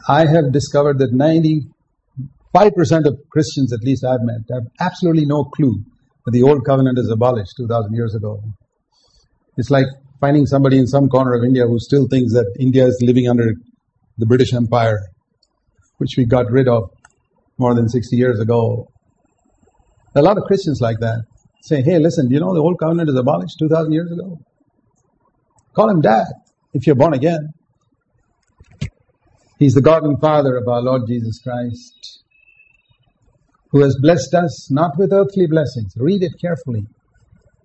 [0.08, 5.84] I have discovered that 95% of Christians, at least I've met, have absolutely no clue
[6.24, 8.40] that the old covenant is abolished 2000 years ago.
[9.56, 9.86] It's like
[10.20, 13.52] finding somebody in some corner of India who still thinks that India is living under
[14.18, 15.00] the British Empire,
[15.98, 16.90] which we got rid of
[17.58, 18.88] more than 60 years ago.
[20.14, 21.20] A lot of Christians like that
[21.60, 24.38] say, hey, listen, do you know the old covenant is abolished 2,000 years ago?
[25.74, 26.26] Call him dad
[26.72, 27.52] if you're born again.
[29.58, 32.22] He's the God and Father of our Lord Jesus Christ,
[33.70, 35.92] who has blessed us not with earthly blessings.
[35.96, 36.86] Read it carefully.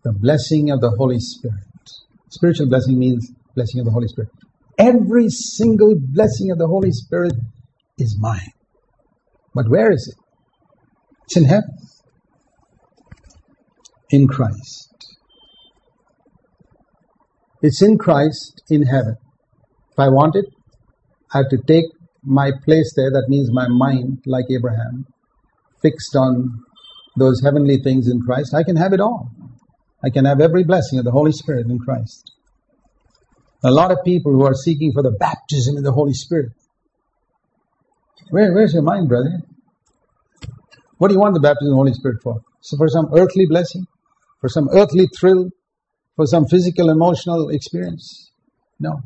[0.04, 1.64] The blessing of the Holy Spirit.
[2.30, 4.30] Spiritual blessing means blessing of the Holy Spirit.
[4.78, 7.34] Every single blessing of the Holy Spirit
[7.98, 8.52] is mine.
[9.54, 10.22] But where is it?
[11.24, 11.78] It's in heaven
[14.10, 14.94] in Christ.
[17.62, 19.16] It's in Christ in heaven.
[19.92, 20.46] If I want it,
[21.34, 21.86] I have to take
[22.24, 25.06] my place there, that means my mind, like Abraham,
[25.82, 26.64] fixed on
[27.18, 28.54] those heavenly things in Christ.
[28.54, 29.30] I can have it all.
[30.04, 32.32] I can have every blessing of the Holy Spirit in Christ.
[33.64, 36.52] A lot of people who are seeking for the baptism in the Holy Spirit.
[38.30, 39.42] Where, where's your mind, brother?
[40.98, 42.42] What do you want the baptism of the Holy Spirit for?
[42.62, 43.86] So for some earthly blessing?
[44.40, 45.50] For some earthly thrill,
[46.16, 48.32] for some physical, emotional experience.
[48.80, 49.02] No.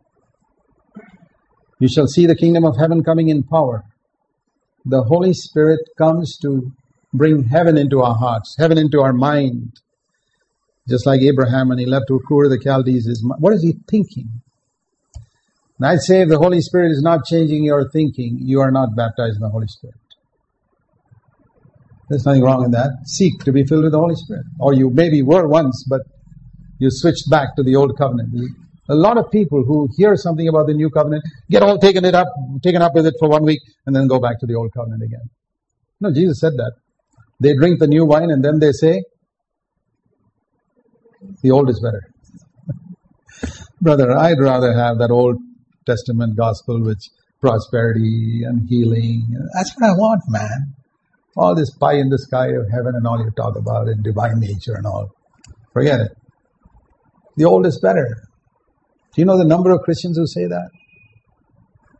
[1.79, 3.83] You shall see the kingdom of heaven coming in power.
[4.85, 6.71] The Holy Spirit comes to
[7.13, 9.73] bring heaven into our hearts, heaven into our mind.
[10.87, 14.41] Just like Abraham when he left Ur the Chaldees, is what is he thinking?
[15.77, 18.95] And I'd say if the Holy Spirit is not changing your thinking, you are not
[18.95, 19.98] baptized in the Holy Spirit.
[22.09, 22.89] There's nothing wrong in that.
[23.05, 24.45] Seek to be filled with the Holy Spirit.
[24.59, 26.01] Or you maybe were once, but
[26.79, 28.29] you switched back to the old covenant.
[28.89, 32.15] A lot of people who hear something about the new covenant get all taken it
[32.15, 32.27] up,
[32.63, 35.03] taken up with it for one week, and then go back to the old covenant
[35.03, 35.29] again.
[36.01, 36.71] No, Jesus said that.
[37.39, 39.03] They drink the new wine and then they say,
[41.43, 42.01] the old is better.
[43.81, 45.37] Brother, I'd rather have that Old
[45.85, 46.99] Testament gospel with
[47.39, 49.27] prosperity and healing.
[49.53, 50.73] That's what I want, man
[51.35, 54.39] all this pie in the sky of heaven and all you talk about and divine
[54.39, 55.09] nature and all.
[55.73, 56.11] Forget it.
[57.37, 58.07] The old is better.
[59.13, 60.69] Do you know the number of Christians who say that?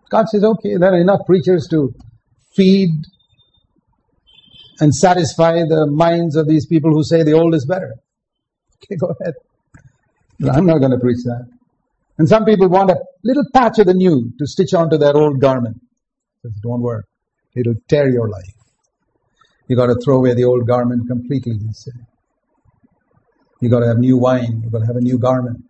[0.09, 1.93] God says, okay, there are enough preachers to
[2.55, 2.89] feed
[4.79, 7.95] and satisfy the minds of these people who say the old is better.
[8.81, 9.33] Okay, go ahead.
[10.55, 11.45] I'm not going to preach that.
[12.17, 15.41] And some people want a little patch of the new to stitch onto their old
[15.41, 15.81] garment.
[16.45, 17.05] It don't work.
[17.57, 18.58] It'll tear your life.
[19.69, 21.93] You got to throw away the old garment completely, he said.
[23.61, 24.61] You got to have new wine.
[24.63, 25.63] You got to have a new garment.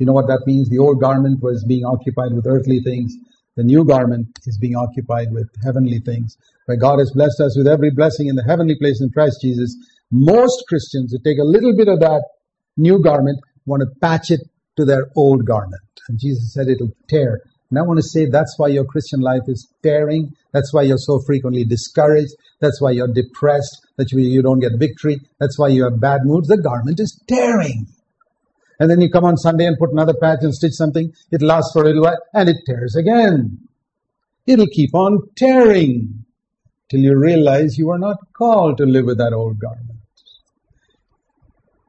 [0.00, 0.68] You know what that means?
[0.68, 3.14] The old garment was being occupied with earthly things.
[3.56, 6.36] The new garment is being occupied with heavenly things.
[6.66, 9.76] Where God has blessed us with every blessing in the heavenly place in Christ Jesus,
[10.10, 12.24] most Christians who take a little bit of that
[12.76, 14.40] new garment want to patch it
[14.76, 15.82] to their old garment.
[16.08, 17.42] And Jesus said it'll tear.
[17.74, 20.32] And I want to say that's why your Christian life is tearing.
[20.52, 22.30] That's why you're so frequently discouraged.
[22.60, 23.84] That's why you're depressed.
[23.96, 25.16] That's why you don't get victory.
[25.40, 26.46] That's why you have bad moods.
[26.46, 27.88] The garment is tearing.
[28.78, 31.12] And then you come on Sunday and put another patch and stitch something.
[31.32, 33.66] It lasts for a little while and it tears again.
[34.46, 36.26] It'll keep on tearing
[36.92, 39.98] till you realize you are not called to live with that old garment.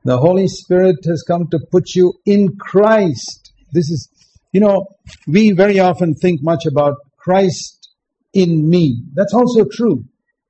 [0.04, 3.52] The Holy Spirit has come to put you in Christ.
[3.72, 4.10] This is,
[4.56, 4.88] you know,
[5.28, 7.90] we very often think much about Christ
[8.34, 9.02] in me.
[9.14, 10.06] That's also true.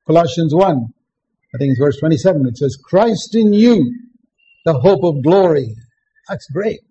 [0.06, 0.78] Colossians 1,
[1.56, 3.91] I think it's verse 27, it says, Christ in you,
[4.64, 5.74] the hope of glory.
[6.30, 6.82] That's great.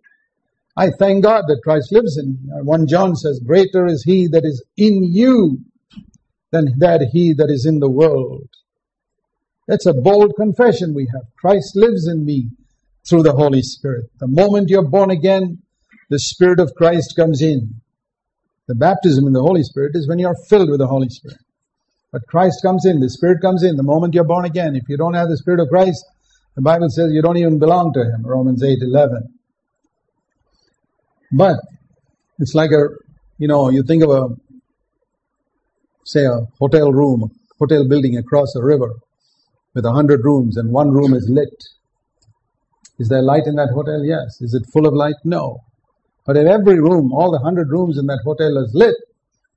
[0.77, 2.39] I thank God that Christ lives in me.
[2.65, 5.59] 1 John says, greater is he that is in you
[6.51, 8.49] than that he that is in the world.
[9.69, 11.23] That's a bold confession we have.
[11.37, 12.49] Christ lives in me
[13.09, 14.07] through the Holy Spirit.
[14.19, 15.59] The moment you're born again,
[16.15, 17.81] the Spirit of Christ comes in.
[18.69, 21.41] The baptism in the Holy Spirit is when you're filled with the Holy Spirit.
[22.13, 24.77] But Christ comes in, the Spirit comes in the moment you're born again.
[24.77, 26.05] If you don't have the Spirit of Christ,
[26.55, 29.25] the Bible says you don't even belong to Him, Romans 8 11.
[31.33, 31.57] But
[32.39, 32.91] it's like a,
[33.39, 34.29] you know, you think of a,
[36.05, 38.93] say a hotel room, hotel building across a river
[39.75, 41.65] with a hundred rooms and one room is lit.
[43.01, 44.05] Is there light in that hotel?
[44.05, 44.41] Yes.
[44.41, 45.17] Is it full of light?
[45.25, 45.59] No.
[46.27, 48.95] But if every room, all the hundred rooms in that hotel is lit,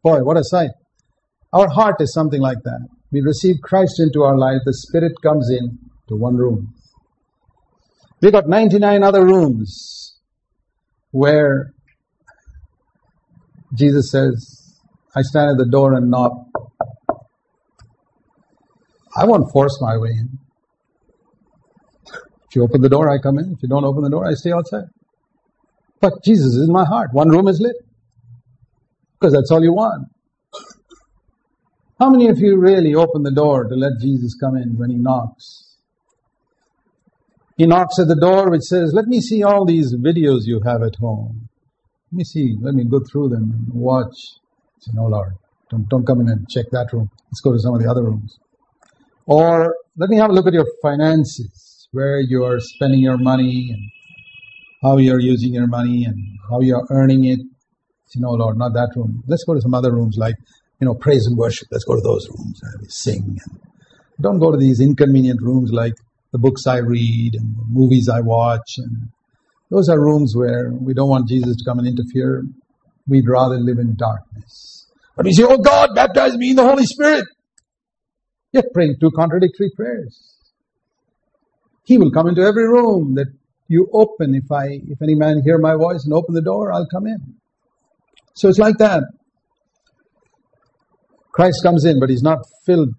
[0.03, 0.71] boy, what a sight.
[1.53, 2.87] Our heart is something like that.
[3.11, 6.73] We receive Christ into our life, the Spirit comes in to one room.
[8.21, 10.19] We got 99 other rooms
[11.11, 11.73] where
[13.75, 14.79] Jesus says,
[15.15, 16.33] I stand at the door and knock.
[19.15, 20.39] I won't force my way in.
[22.49, 23.53] If you open the door, I come in.
[23.53, 24.85] If you don't open the door, I stay outside.
[25.99, 27.09] But Jesus is in my heart.
[27.13, 27.75] One room is lit.
[29.19, 30.07] Because that's all you want.
[31.99, 34.97] How many of you really open the door to let Jesus come in when he
[34.97, 35.75] knocks?
[37.57, 40.83] He knocks at the door which says, let me see all these videos you have
[40.83, 41.49] at home.
[42.11, 44.13] Let me see, let me go through them and watch.
[44.79, 45.33] say, no Lord,
[45.71, 47.09] don't, don't come in and check that room.
[47.25, 48.37] Let's go to some of the other rooms.
[49.25, 53.71] Or let me have a look at your finances, where you are spending your money
[53.73, 53.81] and
[54.81, 56.15] how you're using your money and
[56.49, 57.39] how you're earning it.
[58.15, 59.23] You know, Lord, not that room.
[59.27, 60.35] Let's go to some other rooms like,
[60.79, 61.67] you know, praise and worship.
[61.71, 63.37] Let's go to those rooms and we sing.
[63.45, 63.59] And
[64.21, 65.93] don't go to these inconvenient rooms like
[66.31, 68.77] the books I read and the movies I watch.
[68.77, 69.09] And
[69.69, 72.43] those are rooms where we don't want Jesus to come and interfere.
[73.07, 74.87] We'd rather live in darkness.
[75.15, 77.25] But we say, oh God, baptize me in the Holy Spirit.
[78.53, 80.35] Yet praying two contradictory prayers.
[81.83, 83.27] He will come into every room that
[83.69, 84.35] you open.
[84.35, 87.35] If I, if any man hear my voice and open the door, I'll come in.
[88.35, 89.03] So it's like that.
[91.33, 92.93] Christ comes in, but he's not filled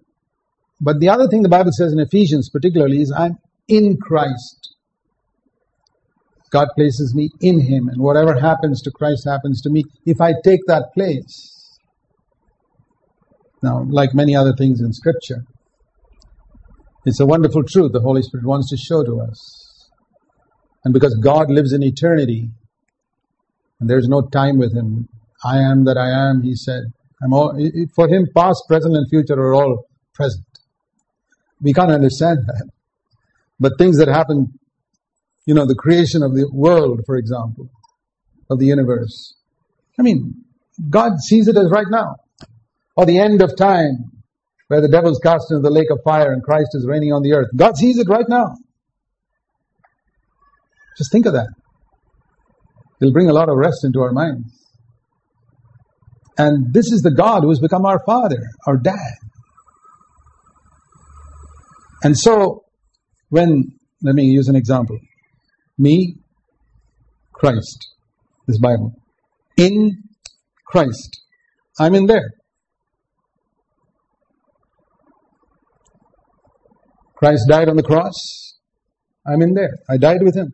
[0.81, 3.35] but the other thing the Bible says in Ephesians particularly is I'm
[3.67, 4.75] in Christ.
[6.51, 10.33] God places me in Him, and whatever happens to Christ happens to me if I
[10.43, 11.77] take that place.
[13.61, 15.43] Now, like many other things in Scripture,
[17.05, 19.58] it's a wonderful truth the Holy Spirit wants to show to us.
[20.89, 22.49] And because God lives in eternity,
[23.79, 25.07] and there's no time with Him,
[25.45, 26.81] I am that I am, He said.
[27.31, 27.55] All,
[27.93, 29.85] for Him, past, present, and future are all
[30.15, 30.47] present.
[31.61, 32.69] We can't understand that.
[33.59, 34.57] But things that happen,
[35.45, 37.69] you know, the creation of the world, for example,
[38.49, 39.35] of the universe.
[39.99, 40.43] I mean,
[40.89, 42.15] God sees it as right now.
[42.95, 44.11] Or the end of time,
[44.69, 47.21] where the devil is cast into the lake of fire and Christ is reigning on
[47.21, 47.49] the earth.
[47.55, 48.55] God sees it right now.
[50.99, 51.47] Just think of that.
[53.01, 54.53] It'll bring a lot of rest into our minds.
[56.37, 59.15] And this is the God who has become our Father, our Dad.
[62.03, 62.65] And so,
[63.29, 64.99] when, let me use an example.
[65.77, 66.17] Me,
[67.31, 67.87] Christ,
[68.45, 68.93] this Bible.
[69.55, 70.03] In
[70.65, 71.21] Christ.
[71.79, 72.31] I'm in there.
[77.15, 78.57] Christ died on the cross.
[79.25, 79.77] I'm in there.
[79.89, 80.53] I died with him.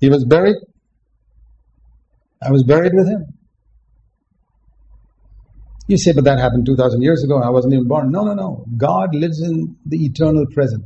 [0.00, 0.56] He was buried.
[2.42, 3.26] I was buried with him.
[5.88, 7.40] You say, but that happened 2,000 years ago.
[7.42, 8.12] I wasn't even born.
[8.12, 8.64] No, no, no.
[8.76, 10.84] God lives in the eternal present.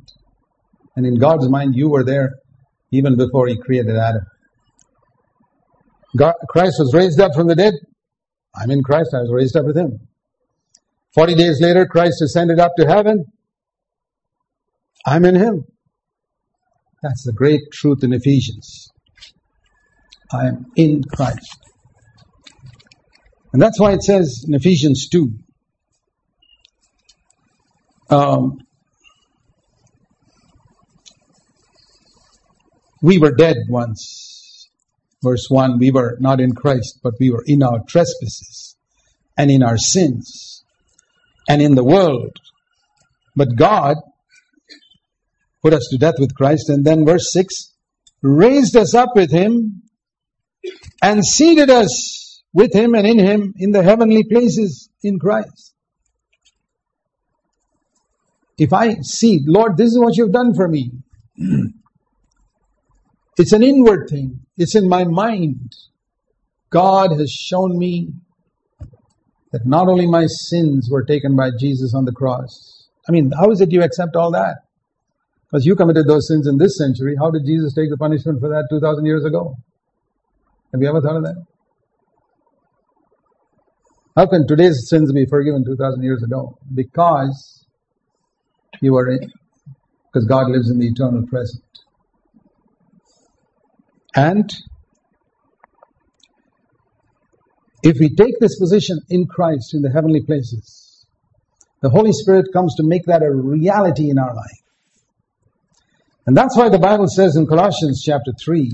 [0.97, 2.31] And in God's mind, you were there
[2.93, 4.23] even before He created Adam.
[6.17, 7.75] God, Christ was raised up from the dead.
[8.55, 9.11] I'm in Christ.
[9.15, 10.09] I was raised up with Him.
[11.15, 13.25] 40 days later, Christ ascended up to heaven.
[15.05, 15.65] I'm in Him.
[17.03, 18.89] That's the great truth in Ephesians.
[20.33, 21.59] I am in Christ.
[23.53, 25.31] And that's why it says in Ephesians 2,
[28.11, 28.59] um,
[33.03, 34.69] we were dead once.
[35.23, 38.77] Verse 1, we were not in Christ, but we were in our trespasses
[39.37, 40.65] and in our sins
[41.49, 42.37] and in the world.
[43.37, 43.97] But God
[45.63, 46.69] put us to death with Christ.
[46.69, 47.73] And then verse 6,
[48.23, 49.82] raised us up with Him
[51.03, 55.75] and seated us with him and in him in the heavenly places in Christ.
[58.57, 60.93] If I see, Lord, this is what you've done for me.
[63.37, 64.41] it's an inward thing.
[64.57, 65.73] It's in my mind.
[66.71, 68.13] God has shown me
[69.51, 72.89] that not only my sins were taken by Jesus on the cross.
[73.09, 74.59] I mean, how is it you accept all that?
[75.51, 77.17] Because you committed those sins in this century.
[77.19, 79.57] How did Jesus take the punishment for that 2,000 years ago?
[80.73, 81.45] Have you ever thought of that?
[84.17, 86.59] How can today's sins be forgiven 2,000 years ago?
[86.75, 87.67] Because
[88.81, 89.31] you are in,
[90.07, 91.63] because God lives in the eternal present.
[94.15, 94.51] And
[97.83, 101.07] if we take this position in Christ in the heavenly places,
[101.81, 104.63] the Holy Spirit comes to make that a reality in our life.
[106.27, 108.71] And that's why the Bible says in Colossians chapter 3,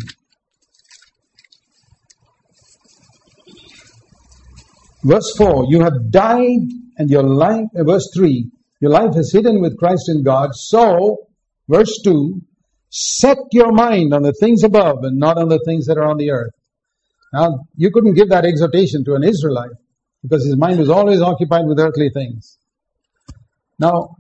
[5.03, 9.61] verse 4, you have died and your life, uh, verse 3, your life is hidden
[9.61, 10.51] with Christ in God.
[10.55, 11.29] So,
[11.69, 12.41] verse 2,
[12.91, 16.17] set your mind on the things above and not on the things that are on
[16.17, 16.53] the earth.
[17.33, 19.77] Now, you couldn't give that exhortation to an Israelite
[20.23, 22.59] because his mind was always occupied with earthly things.
[23.79, 24.17] Now,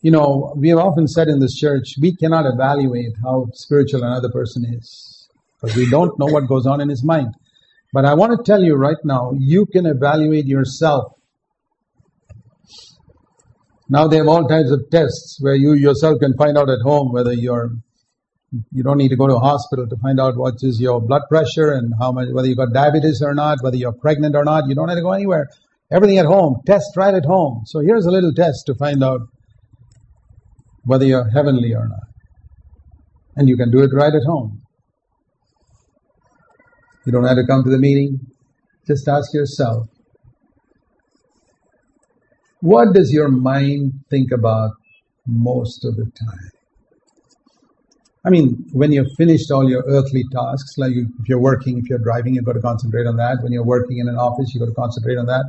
[0.00, 4.30] you know, we have often said in this church, we cannot evaluate how spiritual another
[4.30, 5.28] person is
[5.60, 7.34] because we don't know what goes on in his mind.
[7.92, 11.12] But I want to tell you right now, you can evaluate yourself.
[13.88, 17.12] Now they have all types of tests where you yourself can find out at home
[17.12, 17.72] whether you're
[18.70, 21.22] you don't need to go to a hospital to find out what is your blood
[21.28, 24.64] pressure and how much whether you've got diabetes or not, whether you're pregnant or not.
[24.68, 25.48] You don't have to go anywhere.
[25.90, 26.60] Everything at home.
[26.66, 27.62] Test right at home.
[27.66, 29.20] So here's a little test to find out
[30.84, 32.08] whether you're heavenly or not.
[33.36, 34.61] And you can do it right at home.
[37.04, 38.20] You don't have to come to the meeting.
[38.86, 39.88] Just ask yourself,
[42.60, 44.70] what does your mind think about
[45.26, 46.50] most of the time?
[48.24, 51.98] I mean, when you've finished all your earthly tasks, like if you're working, if you're
[51.98, 53.38] driving, you've got to concentrate on that.
[53.42, 55.44] When you're working in an office, you've got to concentrate on that.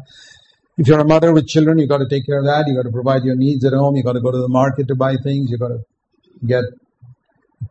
[0.78, 2.66] If you're a mother with children, you've got to take care of that.
[2.66, 3.95] You've got to provide your needs at home.
[3.95, 5.51] You've got to go to the market to buy things.
[5.51, 5.82] You've got to
[6.47, 6.64] get,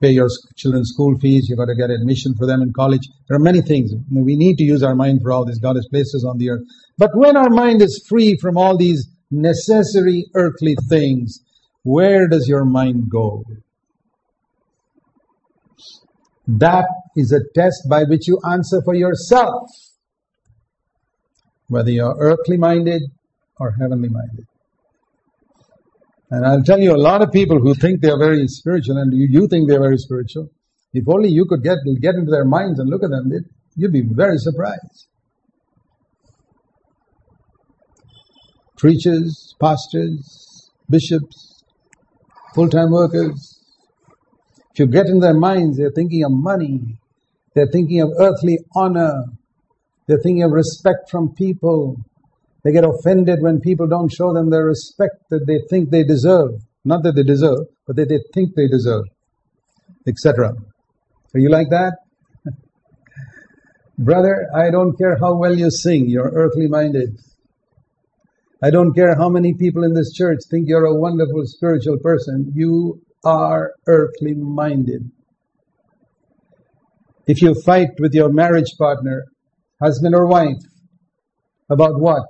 [0.00, 1.46] pay your children's school fees.
[1.48, 3.08] You've got to get admission for them in college.
[3.28, 3.92] There are many things.
[4.10, 5.58] We need to use our mind for all this.
[5.58, 6.62] God us on the earth.
[6.98, 11.40] But when our mind is free from all these necessary earthly things,
[11.82, 13.44] where does your mind go?
[16.46, 16.86] That
[17.16, 19.68] is a test by which you answer for yourself,
[21.68, 23.02] whether you're earthly minded
[23.58, 24.46] or heavenly minded.
[26.32, 29.12] And I'll tell you, a lot of people who think they are very spiritual, and
[29.12, 30.48] you, you think they're very spiritual,
[30.94, 33.30] if only you could get, get into their minds and look at them,
[33.76, 35.08] you'd be very surprised.
[38.78, 41.64] Preachers, pastors, bishops,
[42.54, 43.62] full-time workers,
[44.72, 46.98] if you get in their minds, they're thinking of money,
[47.54, 49.24] they're thinking of earthly honor,
[50.06, 51.98] they're thinking of respect from people.
[52.64, 56.50] They get offended when people don't show them the respect that they think they deserve.
[56.84, 59.04] Not that they deserve, but that they think they deserve,
[60.06, 60.52] etc.
[61.34, 61.94] Are you like that?
[63.98, 67.18] Brother, I don't care how well you sing, you're earthly minded.
[68.62, 72.52] I don't care how many people in this church think you're a wonderful spiritual person.
[72.54, 75.10] You are earthly minded.
[77.26, 79.24] If you fight with your marriage partner,
[79.80, 80.62] husband or wife,
[81.70, 82.22] about what?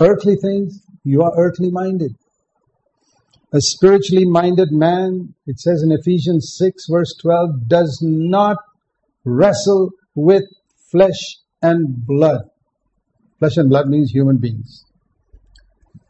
[0.00, 2.12] Earthly things, you are earthly minded.
[3.52, 8.56] A spiritually minded man, it says in Ephesians 6 verse 12, does not
[9.24, 10.44] wrestle with
[10.90, 12.42] flesh and blood.
[13.38, 14.84] Flesh and blood means human beings.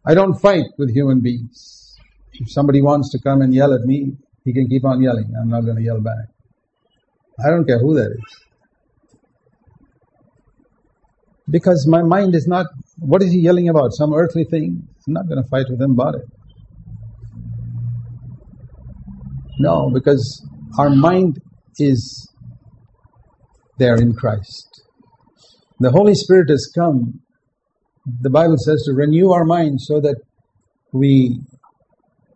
[0.04, 1.96] I don't fight with human beings.
[2.34, 5.32] If somebody wants to come and yell at me, he can keep on yelling.
[5.40, 6.26] I'm not going to yell back.
[7.44, 8.40] I don't care who that is.
[11.48, 12.66] Because my mind is not,
[13.02, 13.92] what is he yelling about?
[13.92, 14.82] Some earthly thing?
[15.06, 16.22] I'm not going to fight with him about it.
[19.58, 20.44] No, because
[20.78, 21.38] our mind
[21.78, 22.28] is
[23.78, 24.82] there in Christ.
[25.80, 27.20] The Holy Spirit has come,
[28.20, 30.16] the Bible says, to renew our mind so that
[30.92, 31.40] we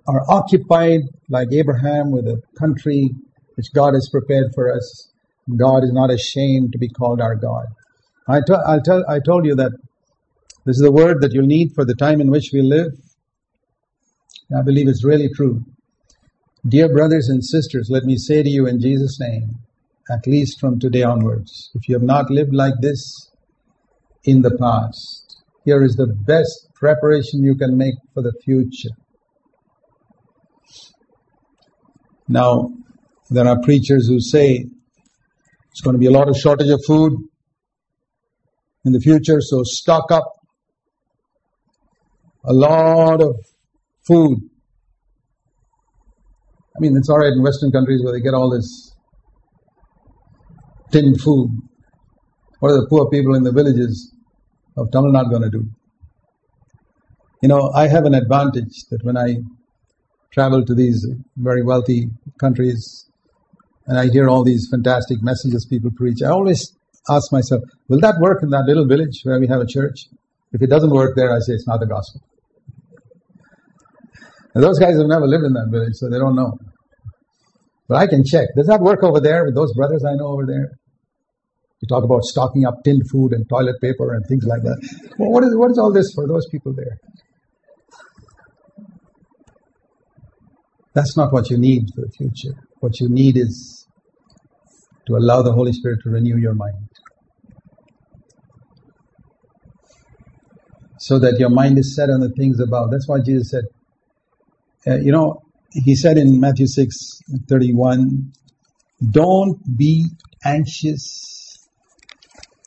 [0.08, 3.10] are occupied like Abraham with a country
[3.56, 5.10] which God has prepared for us.
[5.56, 7.66] God is not ashamed to be called our God.
[8.28, 9.72] I, t- I'll tell, I told you that
[10.66, 12.92] this is the word that you'll need for the time in which we live.
[14.56, 15.64] I believe it's really true.
[16.66, 19.60] Dear brothers and sisters, let me say to you in Jesus' name,
[20.10, 23.30] at least from today onwards, if you have not lived like this
[24.24, 28.96] in the past, here is the best preparation you can make for the future.
[32.26, 32.72] Now,
[33.30, 34.66] there are preachers who say
[35.70, 37.12] it's going to be a lot of shortage of food.
[38.84, 40.35] in the future, so stock up
[42.46, 43.36] a lot of
[44.06, 44.38] food.
[46.76, 48.94] I mean, it's alright in Western countries where they get all this
[50.92, 51.50] tinned food.
[52.60, 54.14] What are the poor people in the villages
[54.76, 55.64] of Tamil Nadu going to do?
[57.42, 59.36] You know, I have an advantage that when I
[60.32, 63.08] travel to these very wealthy countries
[63.86, 66.76] and I hear all these fantastic messages people preach, I always
[67.08, 70.08] ask myself, will that work in that little village where we have a church?
[70.52, 72.22] If it doesn't work there, I say it's not the gospel.
[74.56, 76.56] And those guys have never lived in that village, so they don't know.
[77.90, 78.48] But I can check.
[78.56, 80.70] Does that work over there with those brothers I know over there?
[81.82, 84.80] You talk about stocking up tinned food and toilet paper and things like that.
[85.18, 86.96] Well, what is what is all this for those people there?
[90.94, 92.56] That's not what you need for the future.
[92.80, 93.86] What you need is
[95.06, 96.88] to allow the Holy Spirit to renew your mind.
[100.98, 102.90] So that your mind is set on the things above.
[102.90, 103.64] That's why Jesus said,
[104.86, 108.32] uh, you know, he said in Matthew 6 31,
[109.10, 110.06] don't be
[110.44, 111.58] anxious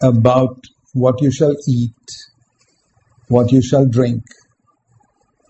[0.02, 0.58] about
[0.94, 1.94] what you shall eat,
[3.28, 4.24] what you shall drink,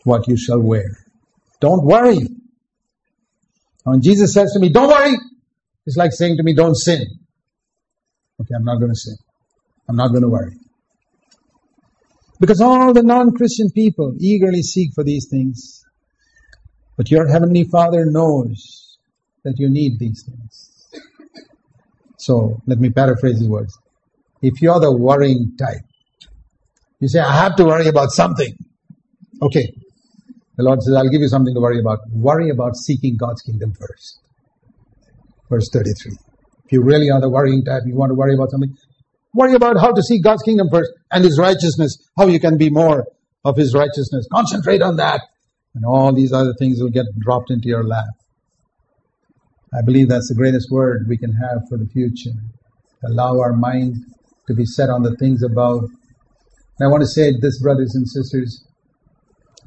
[0.03, 0.85] what you shall wear.
[1.59, 2.19] Don't worry.
[3.83, 5.15] When Jesus says to me, don't worry,
[5.85, 7.01] it's like saying to me, don't sin.
[8.39, 9.15] Okay, I'm not going to sin.
[9.89, 10.55] I'm not going to worry.
[12.39, 15.83] Because all the non-Christian people eagerly seek for these things.
[16.99, 18.97] But your Heavenly Father knows
[19.45, 20.89] that you need these things.
[22.17, 23.79] So, let me paraphrase his words.
[24.41, 25.85] If you're the worrying type,
[26.99, 28.53] you say, I have to worry about something.
[29.41, 29.71] Okay.
[30.57, 31.99] The Lord says, I'll give you something to worry about.
[32.11, 34.19] Worry about seeking God's kingdom first.
[35.49, 36.11] Verse 33.
[36.65, 38.75] If you really are the worrying type, you want to worry about something,
[39.33, 42.69] worry about how to seek God's kingdom first and His righteousness, how you can be
[42.69, 43.07] more
[43.45, 44.27] of His righteousness.
[44.29, 45.21] Concentrate on that
[45.75, 48.05] and all these other things will get dropped into your lap.
[49.73, 52.35] I believe that's the greatest word we can have for the future.
[53.05, 53.97] Allow our mind
[54.47, 55.83] to be set on the things above.
[56.79, 58.65] And I want to say this, brothers and sisters,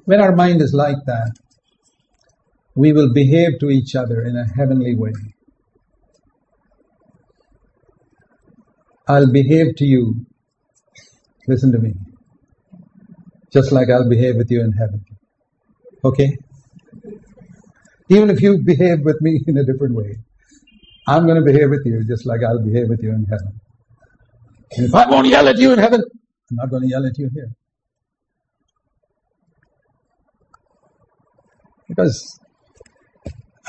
[0.04, 1.30] when our mind is like that,
[2.74, 5.12] we will behave to each other in a heavenly way.
[9.08, 10.26] I'll behave to you,
[11.46, 11.92] listen to me,
[13.52, 15.04] just like I'll behave with you in heaven.
[16.04, 16.36] Okay?
[18.08, 20.16] Even if you behave with me in a different way,
[21.06, 23.60] I'm going to behave with you just like I'll behave with you in heaven.
[24.76, 26.02] And if I won't yell at you in heaven,
[26.50, 27.48] I'm not going to yell at you here.
[31.88, 32.38] Because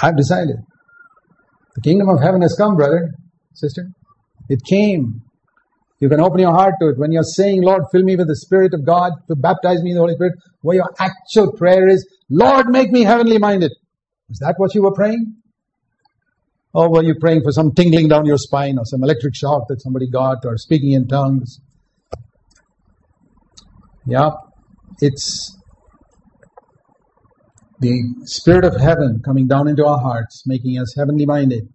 [0.01, 0.57] I've decided.
[1.75, 3.11] The kingdom of heaven has come, brother,
[3.53, 3.89] sister.
[4.49, 5.21] It came.
[5.99, 6.97] You can open your heart to it.
[6.97, 9.95] When you're saying, Lord, fill me with the Spirit of God, to baptize me in
[9.95, 12.05] the Holy Spirit, where your actual prayer is,
[12.35, 13.71] Lord, make me heavenly minded.
[14.31, 15.35] Is that what you were praying?
[16.73, 19.79] Or were you praying for some tingling down your spine or some electric shock that
[19.81, 21.59] somebody got or speaking in tongues?
[24.07, 24.31] Yeah,
[24.99, 25.55] it's
[27.79, 31.67] the Spirit of heaven coming down into our hearts, making us heavenly minded.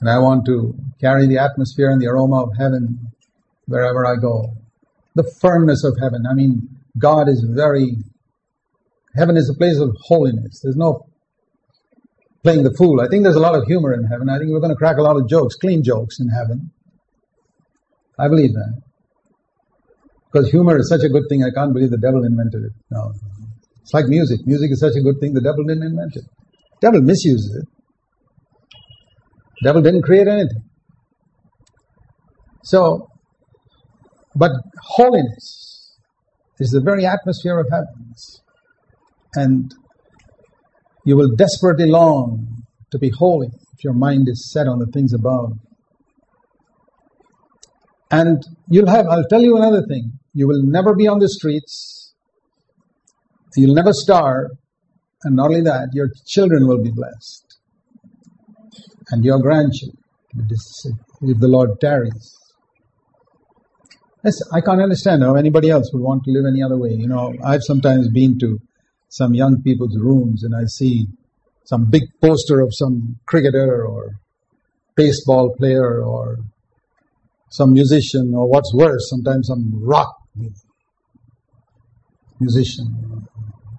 [0.00, 3.12] And I want to carry the atmosphere and the aroma of heaven
[3.66, 4.56] wherever I go.
[5.14, 6.24] The firmness of heaven.
[6.28, 6.68] I mean,
[6.98, 7.96] God is very,
[9.18, 10.60] heaven is a place of holiness.
[10.62, 11.06] There's no
[12.42, 13.00] playing the fool.
[13.00, 14.28] I think there's a lot of humor in heaven.
[14.30, 16.70] I think we're going to crack a lot of jokes, clean jokes in heaven.
[18.18, 18.80] I believe that.
[20.30, 22.72] Because humor is such a good thing, I can't believe the devil invented it.
[22.90, 23.12] No.
[23.82, 24.40] It's like music.
[24.44, 26.24] Music is such a good thing, the devil didn't invent it.
[26.80, 27.68] The devil misuses it.
[29.60, 30.62] The Devil didn't create anything.
[32.62, 33.08] So,
[34.36, 34.52] but
[34.82, 35.96] holiness
[36.60, 38.42] is the very atmosphere of heavens.
[39.34, 39.72] And
[41.04, 45.12] you will desperately long to be holy if your mind is set on the things
[45.12, 45.52] above.
[48.10, 50.12] And you'll have, I'll tell you another thing.
[50.32, 52.14] You will never be on the streets.
[53.56, 54.50] You'll never starve.
[55.24, 57.48] And not only that, your children will be blessed
[59.10, 59.96] and your grandchildren,
[61.22, 62.34] if the Lord tarries.
[64.24, 66.90] Yes, I can't understand how anybody else would want to live any other way.
[66.90, 68.60] You know, I've sometimes been to
[69.08, 71.06] some young people's rooms and I see
[71.64, 74.12] some big poster of some cricketer or
[74.96, 76.38] baseball player or
[77.50, 80.14] some musician or what's worse, sometimes some rock
[82.40, 83.26] musician,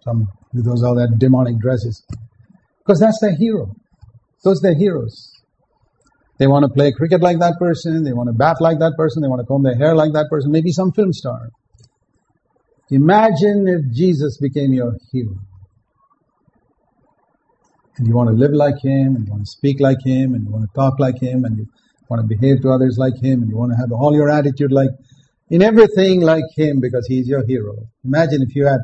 [0.04, 2.04] some with those all that demonic dresses.
[2.80, 3.76] Because that's their hero.
[4.44, 5.34] Those are their heroes.
[6.40, 9.22] They want to play cricket like that person, they want to bat like that person,
[9.22, 11.50] they want to comb their hair like that person, maybe some film star.
[12.92, 15.36] Imagine if Jesus became your hero.
[17.98, 20.46] And you want to live like him, and you want to speak like him, and
[20.46, 21.68] you want to talk like him, and you
[22.10, 24.72] want to behave to others like him, and you want to have all your attitude
[24.72, 24.90] like,
[25.50, 27.76] in everything like him because he's your hero.
[28.04, 28.80] Imagine if you had,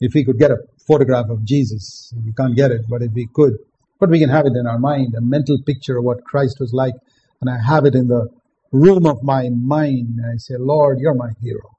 [0.00, 2.12] if we could get a photograph of Jesus.
[2.24, 3.54] We can't get it, but if we could,
[4.00, 6.72] but we can have it in our mind, a mental picture of what Christ was
[6.72, 6.94] like,
[7.40, 8.28] and I have it in the
[8.72, 11.70] room of my mind, and I say, Lord, you're my hero.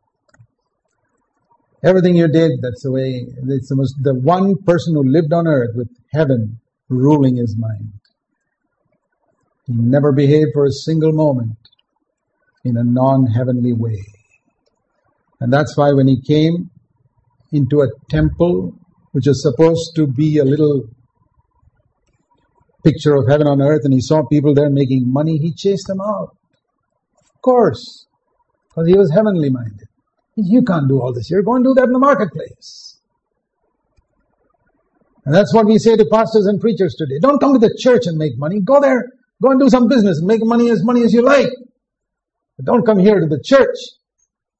[1.86, 5.48] Everything you did, that's the way, it's the, most, the one person who lived on
[5.48, 6.60] earth with heaven
[6.90, 7.92] ruling his mind.
[9.68, 11.58] He never behaved for a single moment
[12.64, 14.04] in a non-heavenly way.
[15.40, 16.72] And that's why when he came
[17.52, 18.74] into a temple,
[19.12, 20.90] which is supposed to be a little
[22.84, 26.02] picture of heaven on earth, and he saw people there making money, he chased them
[26.02, 26.36] out.
[27.20, 28.08] Of course,
[28.70, 29.88] because he was heavenly minded.
[30.36, 31.42] You can't do all this here.
[31.42, 33.00] Go and do that in the marketplace.
[35.26, 37.20] And that's what we say to pastors and preachers today.
[37.20, 38.62] Don't come to the church and make money.
[38.62, 39.06] Go there,
[39.42, 41.50] go and do some business make money as money as you like.
[42.58, 43.76] But don't come here to the church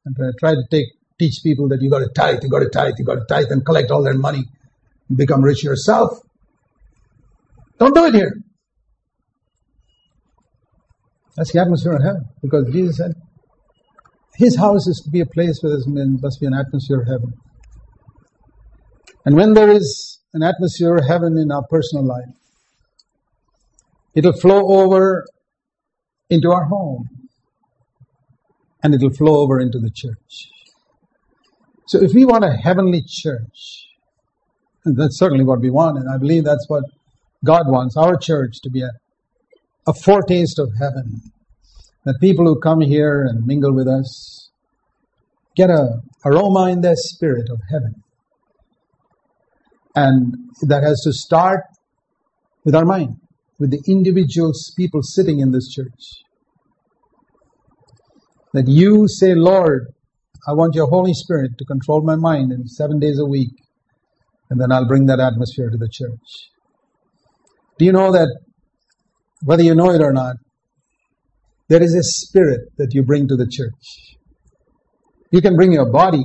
[0.06, 0.88] and try to take
[1.20, 3.48] teach people that you got to tithe, you got to tithe, you got to tithe
[3.50, 4.44] and collect all their money
[5.10, 6.20] and become rich yourself.
[7.80, 8.34] Don't do it here.
[11.38, 13.14] That's the atmosphere of heaven because Jesus said
[14.38, 17.34] his house is to be a place where there must be an atmosphere of heaven.
[19.26, 22.34] And when there is an atmosphere of heaven in our personal life,
[24.14, 25.26] it'll flow over
[26.30, 27.08] into our home
[28.84, 30.50] and it'll flow over into the church.
[31.88, 33.88] So if we want a heavenly church,
[34.86, 36.84] and that's certainly what we want, and I believe that's what
[37.44, 38.92] God wants our church to be a,
[39.88, 41.22] a foretaste of heaven.
[42.06, 44.52] That people who come here and mingle with us
[45.56, 47.96] get a aroma in their spirit of heaven.
[49.96, 50.36] And
[50.68, 51.62] that has to start
[52.64, 53.16] with our mind,
[53.60, 56.22] with the individuals, people sitting in this church.
[58.54, 59.88] That you say, Lord,
[60.48, 63.54] I want your Holy Spirit to control my mind in seven days a week,
[64.50, 66.52] and then I'll bring that atmosphere to the church.
[67.80, 68.28] Do you know that,
[69.44, 70.36] whether you know it or not,
[71.68, 74.18] there is a spirit that you bring to the church.
[75.32, 76.24] You can bring your body,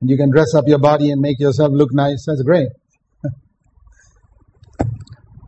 [0.00, 2.24] and you can dress up your body and make yourself look nice.
[2.26, 2.68] That's great.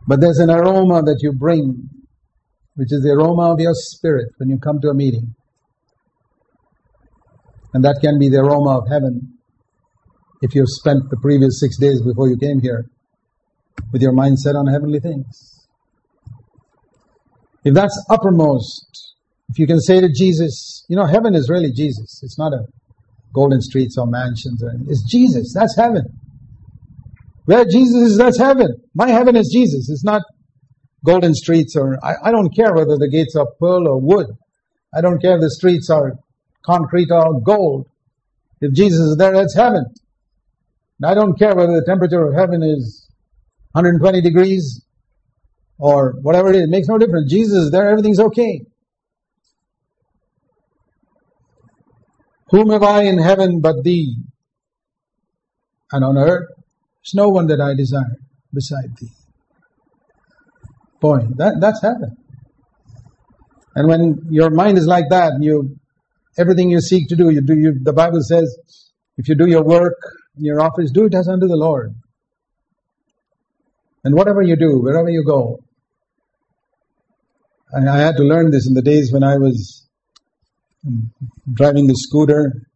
[0.07, 1.89] but there's an aroma that you bring,
[2.75, 5.33] which is the aroma of your spirit when you come to a meeting.
[7.73, 9.39] And that can be the aroma of heaven
[10.43, 12.85] if you've spent the previous six days before you came here
[13.91, 15.52] with your mind set on heavenly things.
[17.63, 19.15] If that's uppermost,
[19.49, 22.21] if you can say to Jesus, you know, heaven is really Jesus.
[22.23, 22.65] It's not a
[23.33, 24.63] golden streets or mansions.
[24.63, 24.71] Or.
[24.87, 25.53] It's Jesus.
[25.53, 26.05] That's heaven.
[27.45, 28.81] Where Jesus is, that's heaven.
[28.93, 29.89] My heaven is Jesus.
[29.89, 30.21] It's not
[31.05, 34.27] golden streets or, I, I don't care whether the gates are pearl or wood.
[34.95, 36.13] I don't care if the streets are
[36.65, 37.87] concrete or gold.
[38.61, 39.85] If Jesus is there, that's heaven.
[40.99, 43.09] And I don't care whether the temperature of heaven is
[43.73, 44.85] 120 degrees
[45.83, 46.63] or whatever it is.
[46.63, 47.29] It makes no difference.
[47.29, 48.61] Jesus is there, everything's okay.
[52.51, 54.15] Whom have I in heaven but thee?
[55.91, 58.15] And on earth, there's no one that I desire
[58.53, 59.11] beside thee.
[61.01, 62.15] Boy, that, that's heaven.
[63.75, 65.75] And when your mind is like that, you
[66.37, 67.57] everything you seek to do, you do.
[67.57, 68.57] You, the Bible says,
[69.17, 69.97] if you do your work
[70.37, 71.93] in your office, do it as unto the Lord.
[74.05, 75.59] And whatever you do, wherever you go,
[77.75, 79.87] I, had to learn this in the days when I was
[80.85, 81.11] um,
[81.51, 82.67] driving the scooter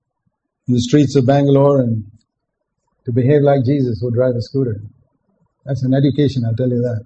[0.67, 2.03] in the streets of Bangalore and
[3.05, 4.81] to behave like Jesus would drive a scooter.
[5.65, 7.05] That's an education, I'll tell you that.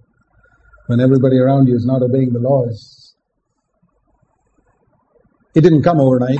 [0.87, 3.13] When everybody around you is not obeying the laws,
[5.53, 6.39] it didn't come overnight.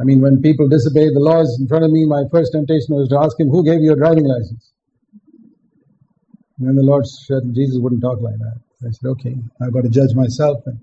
[0.00, 3.08] I mean, when people disobey the laws in front of me, my first temptation was
[3.10, 4.72] to ask him, who gave you a driving license?
[6.62, 8.54] And then the Lord said, Jesus wouldn't talk like that.
[8.86, 10.78] I said, okay, I've got to judge myself and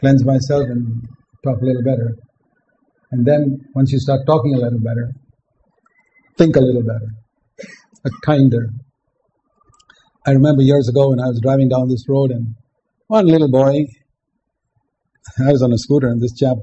[0.00, 1.06] cleanse myself and
[1.44, 2.16] talk a little better.
[3.10, 5.12] And then once you start talking a little better,
[6.38, 7.08] think a little better,
[8.06, 8.70] a kinder.
[10.26, 12.54] I remember years ago when I was driving down this road and
[13.08, 13.84] one little boy,
[15.46, 16.56] I was on a scooter and this chap,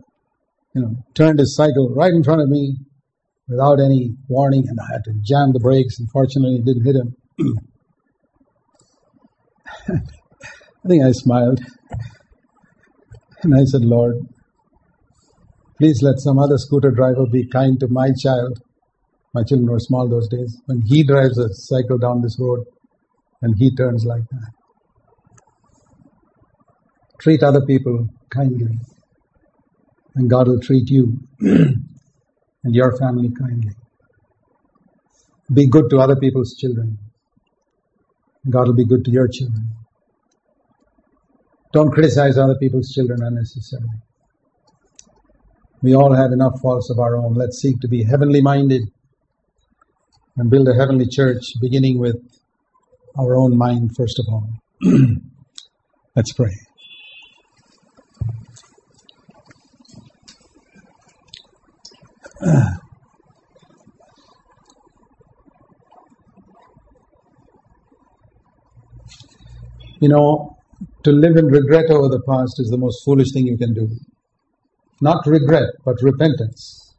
[0.73, 2.77] you know, turned his cycle right in front of me
[3.47, 6.95] without any warning and I had to jam the brakes and fortunately it didn't hit
[6.95, 7.15] him.
[10.85, 11.61] I think I smiled.
[13.43, 14.15] And I said, Lord,
[15.77, 18.59] please let some other scooter driver be kind to my child.
[19.33, 20.61] My children were small those days.
[20.65, 22.65] When he drives a cycle down this road
[23.41, 24.51] and he turns like that.
[27.21, 28.79] Treat other people kindly.
[30.15, 33.73] And God will treat you and your family kindly.
[35.53, 36.97] Be good to other people's children.
[38.49, 39.78] God will be good to your children.
[41.71, 44.01] Don't criticize other people's children unnecessarily.
[45.83, 47.35] We all have enough faults of our own.
[47.35, 48.91] Let's seek to be heavenly minded
[50.35, 52.17] and build a heavenly church, beginning with
[53.17, 54.49] our own mind first of all.
[56.15, 56.55] Let's pray.
[70.01, 70.58] You know,
[71.03, 73.87] to live in regret over the past is the most foolish thing you can do.
[75.01, 76.93] Not regret, but repentance.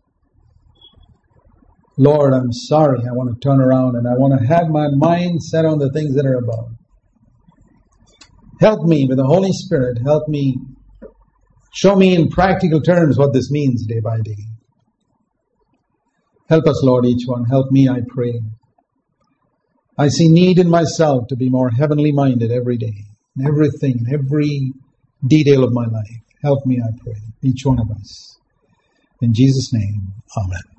[1.98, 3.00] Lord, I'm sorry.
[3.00, 5.90] I want to turn around and I want to have my mind set on the
[5.92, 6.70] things that are above.
[8.58, 9.98] Help me with the Holy Spirit.
[10.02, 10.56] Help me.
[11.74, 14.44] Show me in practical terms what this means day by day.
[16.48, 17.44] Help us, Lord, each one.
[17.44, 18.40] Help me, I pray.
[19.96, 23.04] I see need in myself to be more heavenly minded every day,
[23.40, 24.72] in everything, in every
[25.26, 26.20] detail of my life.
[26.42, 28.38] Help me, I pray, each one of us.
[29.22, 30.69] In Jesus' name, Amen.